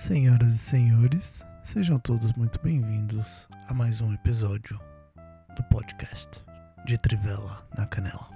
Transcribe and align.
Senhoras 0.00 0.54
e 0.54 0.56
senhores, 0.56 1.46
sejam 1.62 1.98
todos 1.98 2.32
muito 2.32 2.58
bem-vindos 2.62 3.46
a 3.68 3.74
mais 3.74 4.00
um 4.00 4.14
episódio 4.14 4.80
do 5.54 5.62
podcast 5.64 6.42
de 6.86 6.96
Trivela 6.96 7.62
na 7.76 7.86
Canela. 7.86 8.26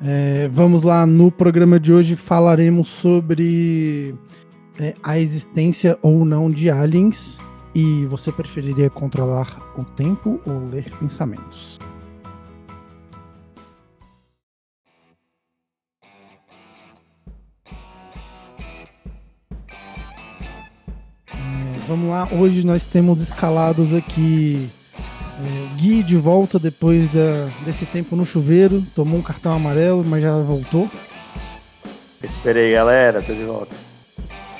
É, 0.00 0.46
vamos 0.46 0.84
lá, 0.84 1.04
no 1.06 1.32
programa 1.32 1.80
de 1.80 1.92
hoje 1.92 2.14
falaremos 2.14 2.86
sobre 2.86 4.14
é, 4.78 4.94
a 5.02 5.18
existência 5.18 5.98
ou 6.02 6.24
não 6.24 6.48
de 6.48 6.70
aliens 6.70 7.40
e 7.74 8.06
você 8.06 8.30
preferiria 8.30 8.88
controlar 8.88 9.60
o 9.76 9.82
tempo 9.84 10.40
ou 10.46 10.68
ler 10.68 10.88
pensamentos? 10.98 11.80
Vamos 21.92 22.08
lá, 22.08 22.26
hoje 22.32 22.64
nós 22.64 22.84
temos 22.84 23.20
escalados 23.20 23.92
aqui 23.92 24.66
é, 25.38 25.76
Gui 25.76 26.02
de 26.02 26.16
volta 26.16 26.58
depois 26.58 27.06
da, 27.12 27.50
desse 27.66 27.84
tempo 27.84 28.16
no 28.16 28.24
chuveiro, 28.24 28.82
tomou 28.94 29.18
um 29.18 29.22
cartão 29.22 29.52
amarelo, 29.52 30.02
mas 30.02 30.22
já 30.22 30.34
voltou. 30.38 30.90
Esperei, 32.22 32.72
galera, 32.72 33.20
tô 33.20 33.34
de 33.34 33.44
volta. 33.44 33.74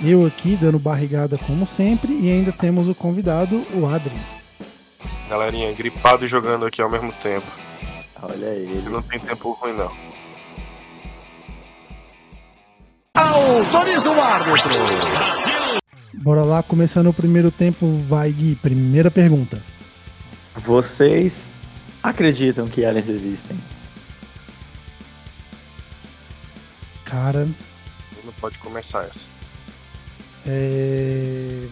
Eu 0.05 0.27
aqui 0.27 0.59
dando 0.61 0.79
barrigada 0.79 1.39
como 1.39 1.67
sempre 1.67 2.13
e 2.13 2.31
ainda 2.31 2.53
temos 2.53 2.87
o 2.87 2.95
convidado, 2.95 3.65
o 3.73 3.87
Adri. 3.87 4.17
Galerinha, 5.31 5.73
gripado 5.73 6.27
e 6.27 6.29
jogando 6.29 6.67
aqui 6.67 6.83
ao 6.83 6.91
mesmo 6.91 7.13
tempo. 7.13 7.47
Olha 8.23 8.49
aí. 8.49 8.63
Ele 8.63 8.91
não 8.91 9.01
tem 9.01 9.19
tempo 9.19 9.53
ruim, 9.53 9.73
não. 9.73 9.91
Autoriza 13.17 14.11
o 14.11 14.21
árbitro. 14.21 15.82
Bora 16.15 16.43
lá, 16.45 16.63
começando 16.63 17.09
o 17.09 17.13
primeiro 17.13 17.51
tempo, 17.51 17.99
vai 18.09 18.31
Gui, 18.31 18.55
primeira 18.57 19.11
pergunta. 19.11 19.63
Vocês 20.57 21.51
acreditam 22.03 22.69
que 22.69 22.85
aliens 22.85 23.09
existem? 23.09 23.59
Cara, 27.05 27.47
Não 28.25 28.33
pode 28.41 28.59
começar 28.59 29.05
essa. 29.05 29.27
é... 30.47 31.67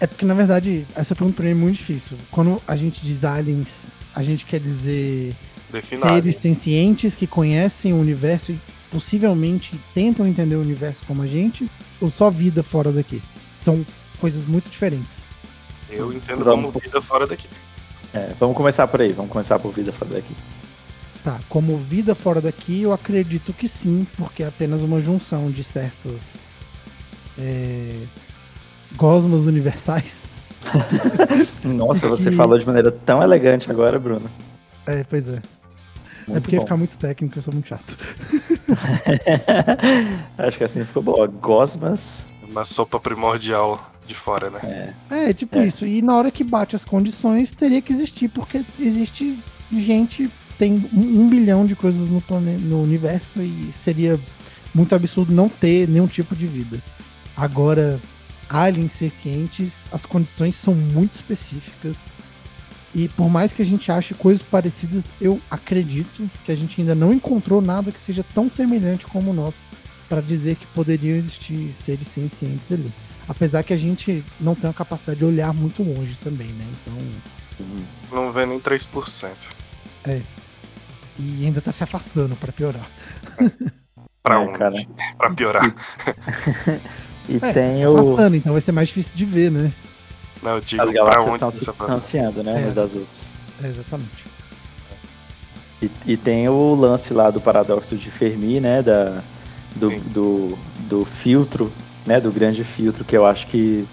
é- 0.00 0.06
porque, 0.06 0.24
na 0.24 0.34
verdade, 0.34 0.86
essa 0.94 1.14
pergunta 1.14 1.36
pra 1.36 1.44
mim 1.46 1.50
é 1.52 1.54
muito 1.54 1.76
difícil. 1.76 2.16
Quando 2.30 2.60
a 2.66 2.74
gente 2.76 3.00
diz 3.04 3.24
aliens, 3.24 3.86
a 4.14 4.22
gente 4.22 4.44
quer 4.44 4.60
dizer 4.60 5.34
Defina. 5.70 6.06
seres 6.08 6.36
sencientes 6.36 7.14
que 7.16 7.26
conhecem 7.26 7.92
o 7.92 7.96
universo 8.00 8.52
e 8.52 8.60
possivelmente 8.92 9.80
tentam 9.94 10.26
entender 10.26 10.54
o 10.56 10.60
universo 10.60 11.02
como 11.06 11.22
a 11.22 11.26
gente, 11.26 11.68
ou 12.00 12.10
só 12.10 12.30
vida 12.30 12.62
fora 12.62 12.92
daqui? 12.92 13.22
São 13.58 13.84
coisas 14.20 14.44
muito 14.46 14.70
diferentes. 14.70 15.24
Eu 15.90 16.12
entendo 16.12 16.44
Vamos. 16.44 16.66
como 16.72 16.78
vida 16.80 17.00
fora 17.00 17.26
daqui. 17.26 17.48
É, 18.14 18.32
vamos 18.38 18.56
começar 18.56 18.86
por 18.86 19.00
aí, 19.00 19.12
vamos 19.12 19.30
começar 19.32 19.58
por 19.58 19.72
vida 19.72 19.92
fora 19.92 20.12
daqui. 20.12 20.34
Tá, 21.24 21.38
como 21.48 21.76
vida 21.78 22.14
fora 22.14 22.40
daqui, 22.40 22.82
eu 22.82 22.92
acredito 22.92 23.52
que 23.52 23.66
sim, 23.68 24.06
porque 24.18 24.42
é 24.42 24.46
apenas 24.48 24.82
uma 24.82 25.00
junção 25.00 25.50
de 25.50 25.62
certos 25.64 26.48
é, 27.38 27.94
gosmos 28.96 29.46
universais. 29.46 30.28
Nossa, 31.64 32.08
você 32.08 32.30
Que- 32.30 32.36
falou 32.36 32.58
de 32.58 32.66
maneira 32.66 32.90
tão 32.90 33.22
elegante 33.22 33.70
agora, 33.70 33.98
Bruno. 33.98 34.28
É, 34.86 35.04
pois 35.04 35.28
é. 35.28 35.40
É 36.26 36.30
Muito 36.30 36.42
porque 36.42 36.56
bom. 36.56 36.62
ficar 36.62 36.76
muito 36.76 36.98
técnico, 36.98 37.38
eu 37.38 37.42
sou 37.42 37.52
muito 37.52 37.68
chato. 37.68 37.96
Acho 40.38 40.58
que 40.58 40.64
assim 40.64 40.84
ficou 40.84 41.02
boa. 41.02 41.26
Gosmas. 41.26 42.26
Uma 42.48 42.64
sopa 42.64 43.00
primordial 43.00 43.92
de 44.06 44.14
fora, 44.14 44.50
né? 44.50 44.94
É, 45.10 45.30
É, 45.30 45.32
tipo 45.32 45.58
É. 45.58 45.66
isso. 45.66 45.86
E 45.86 46.02
na 46.02 46.16
hora 46.16 46.30
que 46.30 46.44
bate 46.44 46.76
as 46.76 46.84
condições, 46.84 47.50
teria 47.50 47.80
que 47.80 47.92
existir, 47.92 48.28
porque 48.28 48.64
existe 48.78 49.38
gente, 49.72 50.30
tem 50.58 50.88
um, 50.92 51.22
um 51.22 51.28
bilhão 51.28 51.64
de 51.64 51.74
coisas 51.74 52.08
no, 52.08 52.20
plane... 52.20 52.56
no 52.58 52.82
universo 52.82 53.40
e 53.40 53.70
seria 53.72 54.20
muito 54.74 54.94
absurdo 54.94 55.32
não 55.32 55.48
ter 55.48 55.88
nenhum 55.88 56.06
tipo 56.06 56.36
de 56.36 56.46
vida. 56.46 56.80
Agora, 57.36 57.98
aliens 58.48 58.92
sencientes, 58.92 59.86
as 59.92 60.04
condições 60.04 60.56
são 60.56 60.74
muito 60.74 61.12
específicas. 61.14 62.12
E 62.94 63.08
por 63.08 63.30
mais 63.30 63.52
que 63.52 63.62
a 63.62 63.64
gente 63.64 63.90
ache 63.90 64.12
coisas 64.14 64.42
parecidas, 64.42 65.06
eu 65.20 65.40
acredito 65.50 66.28
que 66.44 66.52
a 66.52 66.54
gente 66.54 66.80
ainda 66.80 66.94
não 66.94 67.12
encontrou 67.12 67.60
nada 67.62 67.90
que 67.90 67.98
seja 67.98 68.24
tão 68.34 68.50
semelhante 68.50 69.06
como 69.06 69.30
o 69.30 69.34
nosso 69.34 69.64
para 70.08 70.20
dizer 70.20 70.56
que 70.56 70.66
poderiam 70.66 71.16
existir 71.16 71.72
seres 71.74 72.08
sencientes 72.08 72.70
ali. 72.70 72.92
Apesar 73.26 73.62
que 73.62 73.72
a 73.72 73.76
gente 73.76 74.22
não 74.38 74.54
tem 74.54 74.68
a 74.68 74.74
capacidade 74.74 75.18
de 75.20 75.24
olhar 75.24 75.54
muito 75.54 75.82
longe 75.82 76.18
também, 76.18 76.48
né? 76.48 76.66
Então. 76.82 76.98
Não 78.12 78.30
vê 78.30 78.44
nem 78.44 78.60
3%. 78.60 79.30
E 81.18 81.46
ainda 81.46 81.60
tá 81.60 81.72
se 81.72 81.82
afastando 81.84 82.36
para 82.36 82.52
piorar. 82.52 82.86
Pra 84.22 84.36
É, 84.36 84.38
onde? 84.38 84.58
cara. 84.58 84.76
Pra 85.16 85.30
piorar. 85.30 85.64
E 87.28 87.36
É, 87.40 87.52
tem 87.52 87.86
o. 87.86 87.94
Afastando, 87.96 88.34
então 88.34 88.52
vai 88.52 88.60
ser 88.60 88.72
mais 88.72 88.88
difícil 88.88 89.14
de 89.16 89.24
ver, 89.24 89.48
né? 89.48 89.72
Não, 90.42 90.56
eu 90.56 90.60
digo 90.60 90.82
As 90.82 90.90
pra 90.90 90.98
galáxias 90.98 91.26
onde 91.26 91.34
estão 91.34 91.50
se 91.50 91.58
distanciando, 91.58 92.42
né? 92.42 92.60
É. 92.60 92.64
Umas 92.64 92.74
das 92.74 92.94
outras. 92.94 93.32
É, 93.62 93.68
exatamente. 93.68 94.24
E, 95.80 95.90
e 96.06 96.16
tem 96.16 96.48
o 96.48 96.74
lance 96.74 97.12
lá 97.14 97.30
do 97.30 97.40
paradoxo 97.40 97.96
de 97.96 98.10
Fermi, 98.10 98.60
né? 98.60 98.82
Da, 98.82 99.22
do, 99.76 99.90
do, 100.00 100.58
do 100.88 101.04
filtro, 101.04 101.72
né? 102.04 102.20
Do 102.20 102.32
grande 102.32 102.64
filtro, 102.64 103.04
que 103.04 103.16
eu 103.16 103.26
acho 103.26 103.46
que 103.46 103.86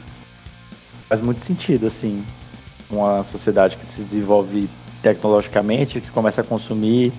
faz 1.07 1.21
muito 1.21 1.41
sentido, 1.41 1.87
assim. 1.87 2.23
Uma 2.89 3.23
sociedade 3.23 3.77
que 3.77 3.85
se 3.85 4.03
desenvolve 4.03 4.67
tecnologicamente, 5.01 6.01
que 6.01 6.09
começa 6.09 6.41
a 6.41 6.43
consumir 6.43 7.13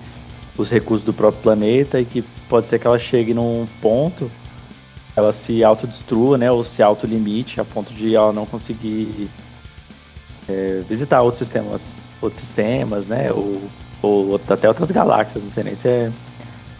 os 0.57 0.69
recursos 0.69 1.05
do 1.05 1.13
próprio 1.13 1.41
planeta 1.41 1.99
e 1.99 2.05
que 2.05 2.21
pode 2.49 2.67
ser 2.67 2.77
que 2.79 2.85
ela 2.85 2.99
chegue 2.99 3.33
num 3.33 3.65
ponto, 3.81 4.29
ela 5.15 5.33
se 5.33 5.63
autodestrua, 5.63 6.37
né? 6.37 6.51
Ou 6.51 6.63
se 6.63 6.81
autolimite 6.81 7.59
a 7.59 7.65
ponto 7.65 7.93
de 7.93 8.15
ela 8.15 8.31
não 8.31 8.45
conseguir 8.45 9.29
é, 10.47 10.81
visitar 10.87 11.21
outros 11.21 11.39
sistemas, 11.39 12.03
outros 12.21 12.39
sistemas, 12.41 13.05
né? 13.07 13.31
Ou 13.31 13.61
ou 14.03 14.41
até 14.49 14.67
outras 14.67 14.89
galáxias, 14.89 15.43
não 15.43 15.49
sei 15.51 15.63
nem 15.63 15.75
se 15.75 15.87
é 15.87 16.11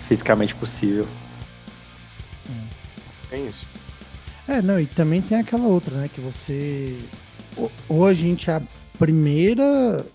fisicamente 0.08 0.56
possível. 0.56 1.08
Tem 3.30 3.48
isso. 3.48 3.66
É, 4.48 4.62
não, 4.62 4.80
e 4.80 4.86
também 4.86 5.22
tem 5.22 5.38
aquela 5.40 5.68
outra, 5.68 5.96
né? 5.98 6.10
Que 6.14 6.20
você. 6.20 6.98
Ou- 7.56 7.72
Ou 7.88 8.06
a 8.06 8.14
gente 8.14 8.50
é 8.50 8.56
a 8.56 8.62
primeira. 8.98 10.06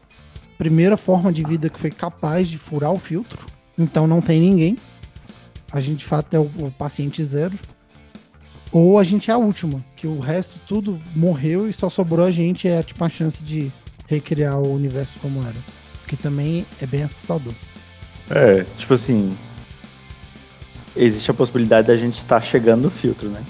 Primeira 0.58 0.96
forma 0.96 1.30
de 1.32 1.42
vida 1.44 1.68
que 1.68 1.78
foi 1.78 1.90
capaz 1.90 2.48
de 2.48 2.56
furar 2.58 2.90
o 2.90 2.98
filtro. 2.98 3.44
Então 3.78 4.06
não 4.06 4.20
tem 4.22 4.40
ninguém. 4.40 4.76
A 5.70 5.80
gente 5.80 5.98
de 5.98 6.04
fato 6.04 6.34
é 6.34 6.38
o, 6.38 6.50
o 6.58 6.70
paciente 6.78 7.22
zero. 7.22 7.58
Ou 8.72 8.98
a 8.98 9.04
gente 9.04 9.30
é 9.30 9.34
a 9.34 9.38
última, 9.38 9.82
que 9.94 10.06
o 10.06 10.18
resto 10.20 10.58
tudo 10.66 10.98
morreu 11.14 11.68
e 11.68 11.72
só 11.72 11.88
sobrou 11.88 12.26
a 12.26 12.30
gente, 12.30 12.68
é 12.68 12.82
tipo 12.82 13.02
a 13.04 13.08
chance 13.08 13.42
de 13.42 13.70
recriar 14.08 14.58
o 14.58 14.72
universo 14.74 15.18
como 15.20 15.40
era. 15.42 15.54
Que 16.06 16.16
também 16.16 16.66
é 16.80 16.86
bem 16.86 17.02
assustador. 17.02 17.52
É, 18.30 18.64
tipo 18.78 18.94
assim. 18.94 19.36
Existe 20.94 21.30
a 21.30 21.34
possibilidade 21.34 21.88
da 21.88 21.96
gente 21.96 22.16
estar 22.16 22.40
chegando 22.40 22.82
no 22.82 22.90
filtro, 22.90 23.28
né? 23.28 23.42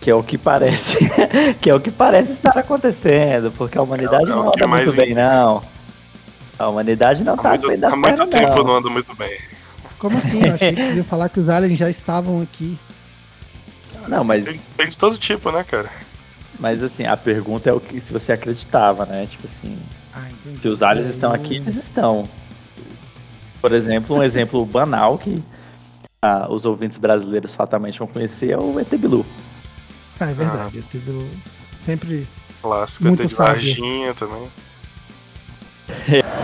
Que 0.00 0.10
é 0.10 0.14
o 0.14 0.22
que 0.22 0.38
parece. 0.38 0.98
que 1.60 1.68
é 1.70 1.74
o 1.74 1.80
que 1.80 1.90
parece 1.90 2.32
estar 2.32 2.56
acontecendo, 2.56 3.50
porque 3.52 3.76
a 3.78 3.82
humanidade 3.82 4.30
É 4.30 4.34
o- 4.34 4.38
é 4.38 4.40
o 4.40 4.44
não 4.44 4.50
que 4.52 4.62
é 4.62 4.66
anda 4.66 4.76
muito 4.76 4.92
bem, 4.94 5.14
não. 5.14 5.62
A 6.58 6.68
humanidade 6.68 7.24
não 7.24 7.34
Há 7.34 7.36
tá 7.36 7.48
muito, 7.50 7.68
bem 7.68 7.78
das 7.78 7.92
há 7.92 7.96
muito 7.96 8.16
pernas, 8.16 8.30
tempo 8.30 8.56
não. 8.58 8.64
não 8.64 8.76
anda 8.76 8.90
muito 8.90 9.14
bem. 9.16 9.36
Como 9.98 10.16
assim? 10.18 10.44
Eu 10.44 10.54
achei 10.54 10.74
que 10.74 10.82
você 10.82 10.94
ia 10.98 11.04
falar 11.04 11.28
que 11.28 11.40
os 11.40 11.48
aliens 11.48 11.78
já 11.78 11.88
estavam 11.90 12.40
aqui. 12.42 12.78
Não, 14.12 14.18
Tem, 14.18 14.26
mas, 14.42 14.66
tem 14.76 14.88
de 14.88 14.98
todo 14.98 15.16
tipo, 15.18 15.50
né, 15.50 15.64
cara? 15.64 15.90
mas 16.60 16.82
assim, 16.84 17.04
a 17.06 17.16
pergunta 17.16 17.70
é 17.70 17.72
o 17.72 17.80
que 17.80 18.00
se 18.00 18.12
você 18.12 18.32
acreditava, 18.32 19.06
né? 19.06 19.26
Tipo 19.26 19.46
assim, 19.46 19.78
Ah, 20.14 20.28
entendi. 20.30 20.58
que 20.60 20.68
os 20.68 20.82
aliens 20.82 21.06
É, 21.06 21.10
estão 21.10 21.30
eu- 21.30 21.36
aqui, 21.36 21.56
eles 21.56 21.76
estão. 21.76 22.28
Por 23.60 23.72
exemplo, 23.72 24.16
um 24.16 24.22
exemplo 24.22 24.64
banal 24.66 25.16
que 25.18 25.42
ah, 26.20 26.46
os 26.50 26.64
ouvintes 26.64 26.98
brasileiros 26.98 27.54
fatalmente 27.54 27.98
vão 27.98 28.06
conhecer 28.06 28.50
é 28.50 28.56
o 28.58 28.78
ET 28.78 28.96
Bilu. 28.96 29.24
Ah, 30.20 30.30
é 30.30 30.34
verdade. 30.34 30.82
Tive 30.90 31.28
sempre. 31.78 32.28
Clássico, 32.60 33.04
Muito 33.04 33.18
tem 33.18 33.26
de. 33.26 33.34
Varginha 33.34 34.14
também. 34.14 34.46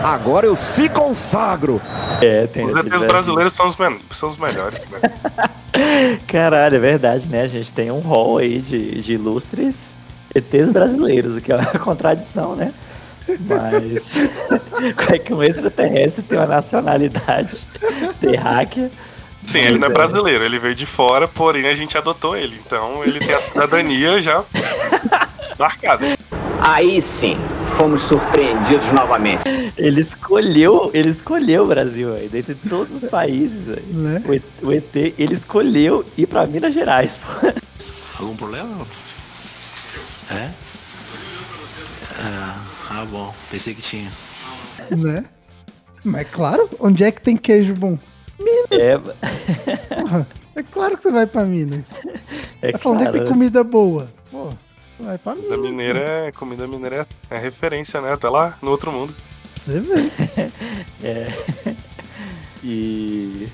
Agora 0.03 0.45
eu 0.45 0.55
se 0.55 0.87
consagro. 0.89 1.81
É, 2.21 2.47
tem 2.47 2.65
Os 2.65 2.75
ET 2.75 2.85
ETs 2.85 3.03
brasileiros 3.03 3.53
são 3.53 3.67
os, 3.67 3.77
são 4.11 4.29
os 4.29 4.37
melhores, 4.37 4.85
cara. 4.85 5.49
Caralho, 6.27 6.77
é 6.77 6.79
verdade, 6.79 7.27
né? 7.27 7.43
A 7.43 7.47
gente 7.47 7.71
tem 7.71 7.91
um 7.91 7.99
hall 7.99 8.37
aí 8.37 8.59
de, 8.59 9.01
de 9.01 9.13
ilustres 9.13 9.95
ETs 10.33 10.69
brasileiros, 10.69 11.35
o 11.35 11.41
que 11.41 11.51
é 11.51 11.55
uma 11.55 11.65
contradição, 11.79 12.55
né? 12.55 12.71
Mas 13.27 14.13
como 14.95 15.15
é 15.15 15.19
que 15.19 15.33
um 15.33 15.43
extraterrestre 15.43 16.23
tem 16.23 16.37
uma 16.37 16.47
nacionalidade 16.47 17.67
terráquea? 18.19 18.89
Sim, 19.45 19.59
ele 19.59 19.79
não 19.79 19.87
é 19.87 19.91
brasileiro, 19.91 20.43
ele 20.43 20.59
veio 20.59 20.75
de 20.75 20.85
fora, 20.85 21.27
porém 21.27 21.67
a 21.67 21.73
gente 21.73 21.97
adotou 21.97 22.35
ele. 22.35 22.59
Então 22.65 23.03
ele 23.03 23.19
tem 23.19 23.35
a 23.35 23.39
cidadania 23.39 24.21
já 24.21 24.43
marcada. 25.57 26.17
Aí 26.71 27.01
sim, 27.01 27.35
fomos 27.77 28.03
surpreendidos 28.03 28.85
novamente. 28.93 29.41
Ele 29.75 30.01
escolheu, 30.01 30.91
ele 30.93 31.09
escolheu 31.09 31.63
o 31.63 31.67
Brasil, 31.67 32.13
aí, 32.13 32.29
dentre 32.29 32.53
todos 32.53 32.93
os 32.93 33.09
países, 33.09 33.69
aí. 33.69 33.83
Né? 33.87 34.21
O, 34.61 34.67
o 34.67 34.71
ET, 34.71 34.95
ele 34.95 35.33
escolheu 35.33 36.05
ir 36.15 36.27
pra 36.27 36.45
Minas 36.45 36.75
Gerais, 36.75 37.17
pô. 37.17 37.47
Algum 38.21 38.35
problema? 38.35 38.85
É? 40.29 40.51
Ah, 42.23 42.61
ah, 42.91 43.05
bom. 43.09 43.33
Pensei 43.49 43.73
que 43.73 43.81
tinha. 43.81 44.11
Né? 44.91 45.25
Mas 46.03 46.29
claro, 46.29 46.69
onde 46.79 47.03
é 47.03 47.11
que 47.11 47.19
tem 47.19 47.35
queijo 47.35 47.73
bom? 47.73 47.97
É, 48.69 48.95
Porra, 50.01 50.27
é 50.55 50.61
claro 50.61 50.97
que 50.97 51.01
você 51.01 51.11
vai 51.11 51.25
pra 51.25 51.43
Minas. 51.45 51.95
é 52.61 52.73
Tá 52.73 52.77
falando 52.77 52.99
onde 52.99 53.09
é 53.09 53.11
que 53.11 53.19
tem 53.21 53.27
comida 53.27 53.63
boa. 53.63 54.07
Pô, 54.31 54.49
você 54.49 54.68
vai 54.99 55.17
pra 55.17 55.33
Comida 55.35 55.57
mineira 55.57 55.99
é, 55.99 56.31
comida 56.31 56.67
mineira 56.67 57.07
é, 57.29 57.35
é 57.35 57.39
referência, 57.39 58.01
né? 58.01 58.13
Até 58.13 58.29
lá 58.29 58.57
no 58.61 58.71
outro 58.71 58.91
mundo. 58.91 59.15
Você 59.59 59.79
ver. 59.79 60.11
É. 61.01 61.27
E 62.61 63.47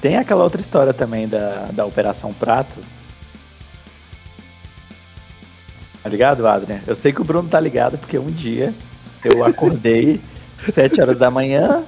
tem 0.00 0.16
aquela 0.16 0.44
outra 0.44 0.60
história 0.60 0.94
também 0.94 1.26
da, 1.26 1.68
da 1.72 1.84
Operação 1.84 2.32
Prato. 2.32 2.76
Tá 6.02 6.08
ligado, 6.08 6.46
Adrian? 6.46 6.80
Eu 6.86 6.94
sei 6.94 7.12
que 7.12 7.20
o 7.20 7.24
Bruno 7.24 7.48
tá 7.48 7.58
ligado, 7.58 7.98
porque 7.98 8.16
um 8.16 8.30
dia 8.30 8.72
eu 9.24 9.44
acordei 9.44 10.20
7 10.70 11.00
horas 11.00 11.18
da 11.18 11.30
manhã, 11.30 11.84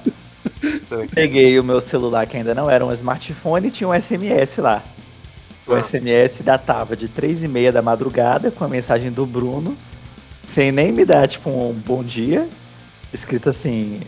peguei 1.15 1.57
o 1.57 1.63
meu 1.63 1.79
celular, 1.79 2.27
que 2.27 2.35
ainda 2.35 2.53
não 2.53 2.69
era 2.69 2.85
um 2.85 2.91
smartphone, 2.91 3.67
e 3.67 3.71
tinha 3.71 3.87
um 3.87 3.93
SMS 3.93 4.57
lá. 4.57 4.83
O 5.69 5.73
Ah. 5.75 5.83
SMS 5.83 6.41
datava 6.43 6.95
de 6.97 7.07
3 7.07 7.43
e 7.43 7.47
meia 7.47 7.71
da 7.71 7.81
madrugada, 7.81 8.49
com 8.49 8.63
a 8.63 8.67
mensagem 8.67 9.11
do 9.11 9.25
Bruno, 9.25 9.77
sem 10.47 10.71
nem 10.71 10.91
me 10.91 11.05
dar, 11.05 11.27
tipo, 11.27 11.49
um 11.49 11.73
bom 11.73 12.03
dia, 12.03 12.47
escrito 13.13 13.49
assim, 13.49 14.01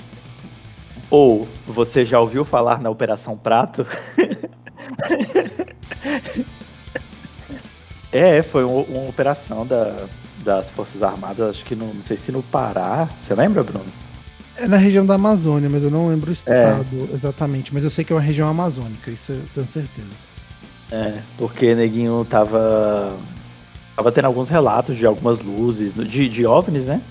ou 1.09 1.47
você 1.67 2.03
já 2.03 2.19
ouviu 2.19 2.43
falar 2.43 2.81
na 2.81 2.89
Operação 2.89 3.37
Prato? 3.37 3.85
é, 8.11 8.41
foi 8.41 8.65
um- 8.65 8.81
uma 8.81 9.09
operação 9.09 9.65
da- 9.65 10.07
das 10.43 10.71
Forças 10.71 11.03
Armadas, 11.03 11.49
acho 11.57 11.65
que 11.65 11.75
no, 11.75 11.93
não 11.93 12.01
sei 12.01 12.17
se 12.17 12.31
no 12.31 12.41
Pará. 12.41 13.07
Você 13.19 13.35
lembra, 13.35 13.61
Bruno? 13.63 13.85
É 14.57 14.67
na 14.67 14.77
região 14.77 15.05
da 15.05 15.13
Amazônia, 15.15 15.69
mas 15.69 15.83
eu 15.83 15.91
não 15.91 16.07
lembro 16.09 16.29
o 16.29 16.33
estado 16.33 17.09
exatamente. 17.13 17.71
Mas 17.73 17.83
eu 17.83 17.89
sei 17.91 18.03
que 18.03 18.11
é 18.11 18.15
uma 18.15 18.21
região 18.21 18.49
amazônica, 18.49 19.09
isso 19.11 19.31
eu 19.31 19.41
tenho 19.53 19.67
certeza. 19.67 20.25
É, 20.91 21.19
porque 21.37 21.73
Neguinho 21.73 22.25
tava. 22.29 23.17
Tava 23.95 24.11
tendo 24.11 24.25
alguns 24.25 24.49
relatos 24.49 24.97
de 24.97 25.05
algumas 25.05 25.41
luzes, 25.41 25.93
de, 25.93 26.27
de 26.27 26.45
OVNIs, 26.45 26.85
né? 26.85 27.01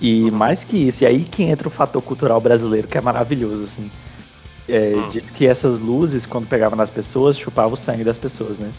E 0.00 0.30
mais 0.30 0.64
que 0.64 0.76
isso, 0.76 1.04
e 1.04 1.06
aí 1.06 1.24
que 1.24 1.42
entra 1.42 1.66
o 1.66 1.70
fator 1.70 2.02
cultural 2.02 2.40
brasileiro, 2.40 2.86
que 2.86 2.98
é 2.98 3.00
maravilhoso, 3.00 3.62
assim. 3.64 3.90
É, 4.68 4.94
Hum. 4.96 5.08
Diz 5.08 5.30
que 5.30 5.46
essas 5.46 5.78
luzes, 5.78 6.24
quando 6.24 6.46
pegavam 6.46 6.76
nas 6.76 6.90
pessoas, 6.90 7.38
chupavam 7.38 7.74
o 7.74 7.76
sangue 7.76 8.04
das 8.04 8.16
pessoas, 8.18 8.58
né? 8.58 8.72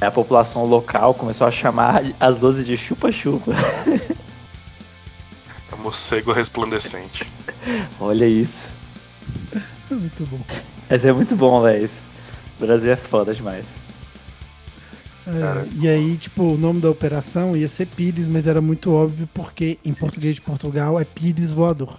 Aí 0.00 0.08
a 0.08 0.10
população 0.10 0.64
local 0.64 1.14
começou 1.14 1.46
a 1.46 1.50
chamar 1.50 2.02
as 2.20 2.38
luzes 2.38 2.64
de 2.64 2.76
chupa-chupa. 2.76 3.52
É 5.70 5.74
um 5.74 5.78
morcego 5.78 6.32
resplandecente. 6.32 7.28
Olha 8.00 8.26
isso. 8.26 8.68
Muito 9.90 10.26
bom. 10.26 10.40
Mas 10.88 11.04
é 11.04 11.12
muito 11.12 11.36
bom, 11.36 11.60
velho. 11.62 11.90
O 12.58 12.66
Brasil 12.66 12.92
é 12.92 12.96
foda 12.96 13.34
demais. 13.34 13.74
É, 15.26 15.68
e 15.80 15.88
aí, 15.88 16.16
tipo, 16.16 16.42
o 16.42 16.56
nome 16.56 16.80
da 16.80 16.90
operação 16.90 17.54
ia 17.54 17.68
ser 17.68 17.86
Pires, 17.86 18.26
mas 18.26 18.46
era 18.46 18.60
muito 18.62 18.90
óbvio 18.92 19.28
porque 19.34 19.78
em 19.84 19.92
português 19.92 20.34
de 20.34 20.40
Portugal 20.40 20.98
é 20.98 21.04
Pires 21.04 21.52
Voador. 21.52 21.98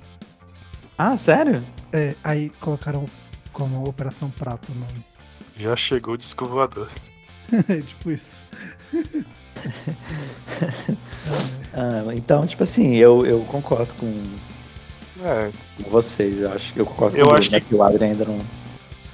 Ah, 0.97 1.15
sério? 1.15 1.63
É, 1.93 2.15
aí 2.23 2.51
colocaram 2.59 3.05
como 3.53 3.87
Operação 3.87 4.29
Prato 4.31 4.71
o 4.71 4.75
nome. 4.75 5.05
Já 5.57 5.75
chegou 5.75 6.15
o 6.15 6.17
disco 6.17 6.45
voador. 6.45 6.89
É 7.67 7.81
tipo 7.81 8.11
isso. 8.11 8.45
Ah, 11.73 12.03
então, 12.15 12.47
tipo 12.47 12.63
assim, 12.63 12.95
eu, 12.95 13.25
eu 13.25 13.41
concordo 13.41 13.93
com, 13.95 14.07
É, 15.21 15.51
com 15.83 15.89
vocês. 15.89 16.39
Eu 16.39 16.51
acho 16.53 16.73
que 16.73 16.79
eu 16.79 16.85
concordo 16.85 17.17
Eu 17.17 17.25
com 17.25 17.33
o 17.33 17.37
acho 17.37 17.49
Bruno, 17.49 17.63
né, 17.63 17.67
que 17.69 17.75
o 17.75 17.83
Adrian 17.83 18.07
ainda 18.07 18.25
não. 18.25 18.39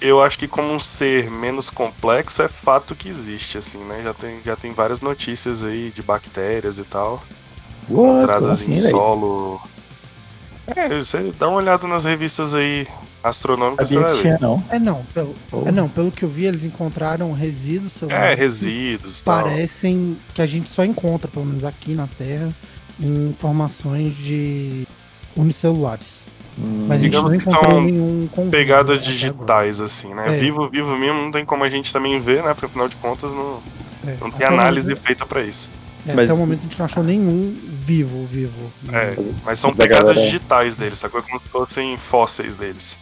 Eu 0.01 0.21
acho 0.21 0.37
que 0.37 0.47
como 0.47 0.71
um 0.73 0.79
ser 0.79 1.29
menos 1.31 1.69
complexo 1.69 2.41
é 2.41 2.47
fato 2.47 2.95
que 2.95 3.09
existe, 3.09 3.57
assim, 3.57 3.77
né? 3.79 4.01
Já 4.03 4.13
tem, 4.13 4.39
já 4.43 4.55
tem 4.55 4.71
várias 4.71 5.01
notícias 5.01 5.63
aí 5.63 5.91
de 5.91 6.01
bactérias 6.03 6.77
e 6.77 6.83
tal. 6.83 7.23
What? 7.89 7.95
Como 7.95 8.17
entradas 8.21 8.61
assim, 8.61 8.71
em 8.71 8.75
solo. 8.75 9.61
É, 10.75 10.89
você 10.89 11.31
dá 11.37 11.47
uma 11.47 11.57
olhada 11.57 11.87
nas 11.87 12.03
revistas 12.05 12.55
aí 12.55 12.87
astronômicas, 13.23 13.89
você 13.89 13.99
vai 13.99 14.13
ver. 14.15 14.39
não. 14.39 14.63
É 14.69 14.79
não, 14.79 15.03
pelo, 15.13 15.35
Oh. 15.51 15.67
é 15.67 15.71
não, 15.71 15.87
pelo 15.89 16.11
que 16.11 16.23
eu 16.23 16.29
vi, 16.29 16.45
eles 16.45 16.63
encontraram 16.63 17.31
resíduos 17.33 17.95
É, 17.95 17.99
celulares. 17.99 18.39
resíduos 18.39 19.15
e 19.15 19.19
que 19.19 19.25
tal. 19.25 19.43
Parecem 19.43 20.17
que 20.33 20.41
a 20.41 20.45
gente 20.45 20.69
só 20.69 20.83
encontra, 20.83 21.27
pelo 21.27 21.45
menos 21.45 21.63
aqui 21.63 21.93
na 21.93 22.07
Terra, 22.07 22.53
em 22.99 23.35
formações 23.39 24.15
de 24.15 24.87
unicelulares. 25.35 26.27
Mas 26.57 27.01
Digamos 27.01 27.31
não 27.31 27.37
que 27.37 27.49
são 27.49 27.81
nenhum 27.81 28.29
Pegadas 28.49 28.99
até 28.99 29.07
digitais, 29.07 29.81
assim, 29.81 30.13
né? 30.13 30.35
É. 30.35 30.37
Vivo, 30.37 30.69
vivo 30.69 30.95
mesmo, 30.97 31.21
não 31.21 31.31
tem 31.31 31.43
como 31.43 31.63
a 31.63 31.69
gente 31.69 31.91
também 31.91 32.19
ver, 32.19 32.41
né? 32.43 32.53
Porque 32.53 32.67
afinal 32.67 32.87
de 32.87 32.95
contas 32.95 33.31
não. 33.33 33.61
É, 34.07 34.15
não 34.21 34.31
tem 34.31 34.45
até 34.45 34.53
análise 34.53 34.85
momento- 34.87 35.01
feita 35.05 35.25
pra 35.25 35.41
isso. 35.43 35.69
é, 36.07 36.13
Mas- 36.13 36.29
Até 36.29 36.33
o 36.37 36.37
momento 36.41 36.59
a 36.59 36.63
gente 36.63 36.77
não 36.79 36.85
achou 36.85 37.03
nenhum 37.03 37.53
vivo, 37.67 38.25
vivo. 38.25 38.71
É, 38.91 39.15
mas 39.43 39.59
são 39.59 39.71
Da 39.71 39.77
pegadas 39.77 40.05
galera- 40.09 40.25
digitais 40.25 40.75
deles, 40.77 40.99
sacou? 40.99 41.19
É 41.19 41.23
como 41.23 41.39
se 41.41 41.49
fossem 41.49 41.97
fósseis 41.97 42.55
deles. 42.55 42.97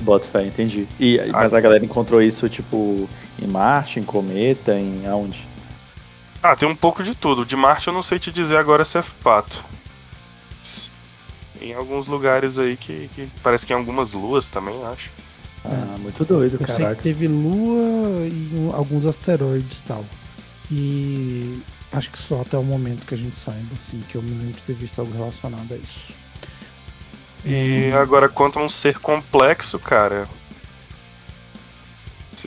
Bota 0.00 0.26
fé, 0.26 0.46
entendi. 0.46 0.88
E, 0.98 1.20
mas 1.30 1.52
a 1.52 1.60
galera 1.60 1.84
encontrou 1.84 2.22
isso, 2.22 2.48
tipo, 2.48 3.06
em 3.38 3.46
Marte, 3.46 4.00
em 4.00 4.02
cometa, 4.02 4.72
em 4.74 5.06
aonde? 5.06 5.46
Ah, 6.42 6.56
tem 6.56 6.66
um 6.66 6.74
pouco 6.74 7.02
de 7.02 7.14
tudo. 7.14 7.44
De 7.44 7.54
Marte 7.54 7.88
eu 7.88 7.92
não 7.92 8.02
sei 8.02 8.18
te 8.18 8.32
dizer 8.32 8.56
agora 8.56 8.82
se 8.82 8.96
é 8.96 9.02
fato. 9.02 9.62
Em 11.60 11.74
alguns 11.74 12.06
lugares 12.06 12.58
aí 12.58 12.76
que, 12.76 13.08
que 13.08 13.28
parece 13.42 13.66
que 13.66 13.72
em 13.72 13.76
algumas 13.76 14.12
luas 14.12 14.50
também, 14.50 14.84
acho. 14.84 15.10
Ah, 15.64 15.96
muito 15.98 16.24
doido, 16.24 16.58
Eu 16.58 16.66
sei 16.66 16.76
caraca. 16.76 16.96
que 16.96 17.02
teve 17.02 17.28
lua 17.28 18.26
e 18.26 18.50
um- 18.54 18.74
alguns 18.74 19.04
asteroides 19.06 19.80
e 19.80 19.84
tal. 19.84 20.04
E 20.70 21.62
acho 21.92 22.10
que 22.10 22.18
só 22.18 22.42
até 22.42 22.56
o 22.58 22.62
momento 22.64 23.06
que 23.06 23.14
a 23.14 23.18
gente 23.18 23.36
saiba, 23.36 23.74
assim, 23.76 24.00
que 24.08 24.16
eu 24.16 24.22
me 24.22 24.30
lembro 24.30 24.54
de 24.54 24.62
ter 24.62 24.74
visto 24.74 24.98
algo 25.00 25.12
relacionado 25.12 25.72
a 25.72 25.76
isso. 25.76 26.14
E 27.44 27.90
agora, 28.00 28.28
quanto 28.28 28.58
a 28.58 28.62
um 28.62 28.68
ser 28.68 28.98
complexo, 28.98 29.78
cara. 29.78 30.28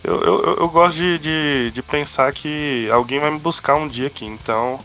Eu, 0.04 0.22
eu, 0.24 0.44
eu- 0.44 0.56
eu 0.58 0.70
gosto 0.70 0.98
de, 0.98 1.20
de, 1.20 1.72
de 1.72 1.84
pensar 1.84 2.32
que 2.34 2.90
alguém 2.92 3.20
vai 3.20 3.30
me 3.32 3.40
buscar 3.40 3.76
um 3.76 3.88
dia 3.88 4.08
aqui, 4.08 4.26
então. 4.26 4.80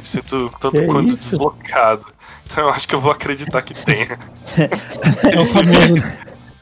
Me 0.00 0.06
sinto 0.06 0.50
tanto 0.60 0.84
quanto 0.84 1.14
isso? 1.14 1.16
deslocado. 1.16 2.15
Então 2.46 2.64
eu 2.64 2.70
acho 2.70 2.86
que 2.88 2.94
eu 2.94 3.00
vou 3.00 3.10
acreditar 3.12 3.60
que 3.62 3.74
tenha. 3.74 4.18
É 5.32 5.36
o 5.36 5.40
E 5.40 5.44
se, 5.44 5.62
vier, 5.64 5.82
famoso. 5.88 6.02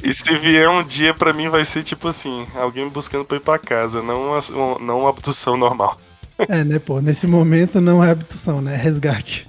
e 0.03 0.15
se 0.15 0.37
vier 0.39 0.69
um 0.69 0.83
dia 0.83 1.13
pra 1.15 1.33
mim, 1.33 1.49
vai 1.49 1.65
ser 1.65 1.83
tipo 1.83 2.09
assim: 2.09 2.47
alguém 2.55 2.89
buscando 2.89 3.25
pra 3.25 3.37
ir 3.37 3.41
pra 3.41 3.59
casa, 3.59 4.03
não 4.03 4.29
uma, 4.29 4.39
um- 4.53 4.79
não 4.85 5.01
uma 5.01 5.11
abdução 5.11 5.57
normal. 5.57 5.99
É, 6.49 6.65
né, 6.65 6.79
pô? 6.81 7.01
Nesse 7.01 7.27
momento 7.27 7.81
não 7.81 8.03
é 8.03 8.11
abdução, 8.11 8.61
né? 8.61 8.75
É 8.75 8.77
resgate. 8.77 9.47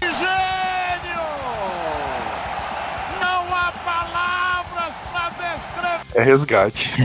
É 6.13 6.23
resgate. 6.23 6.91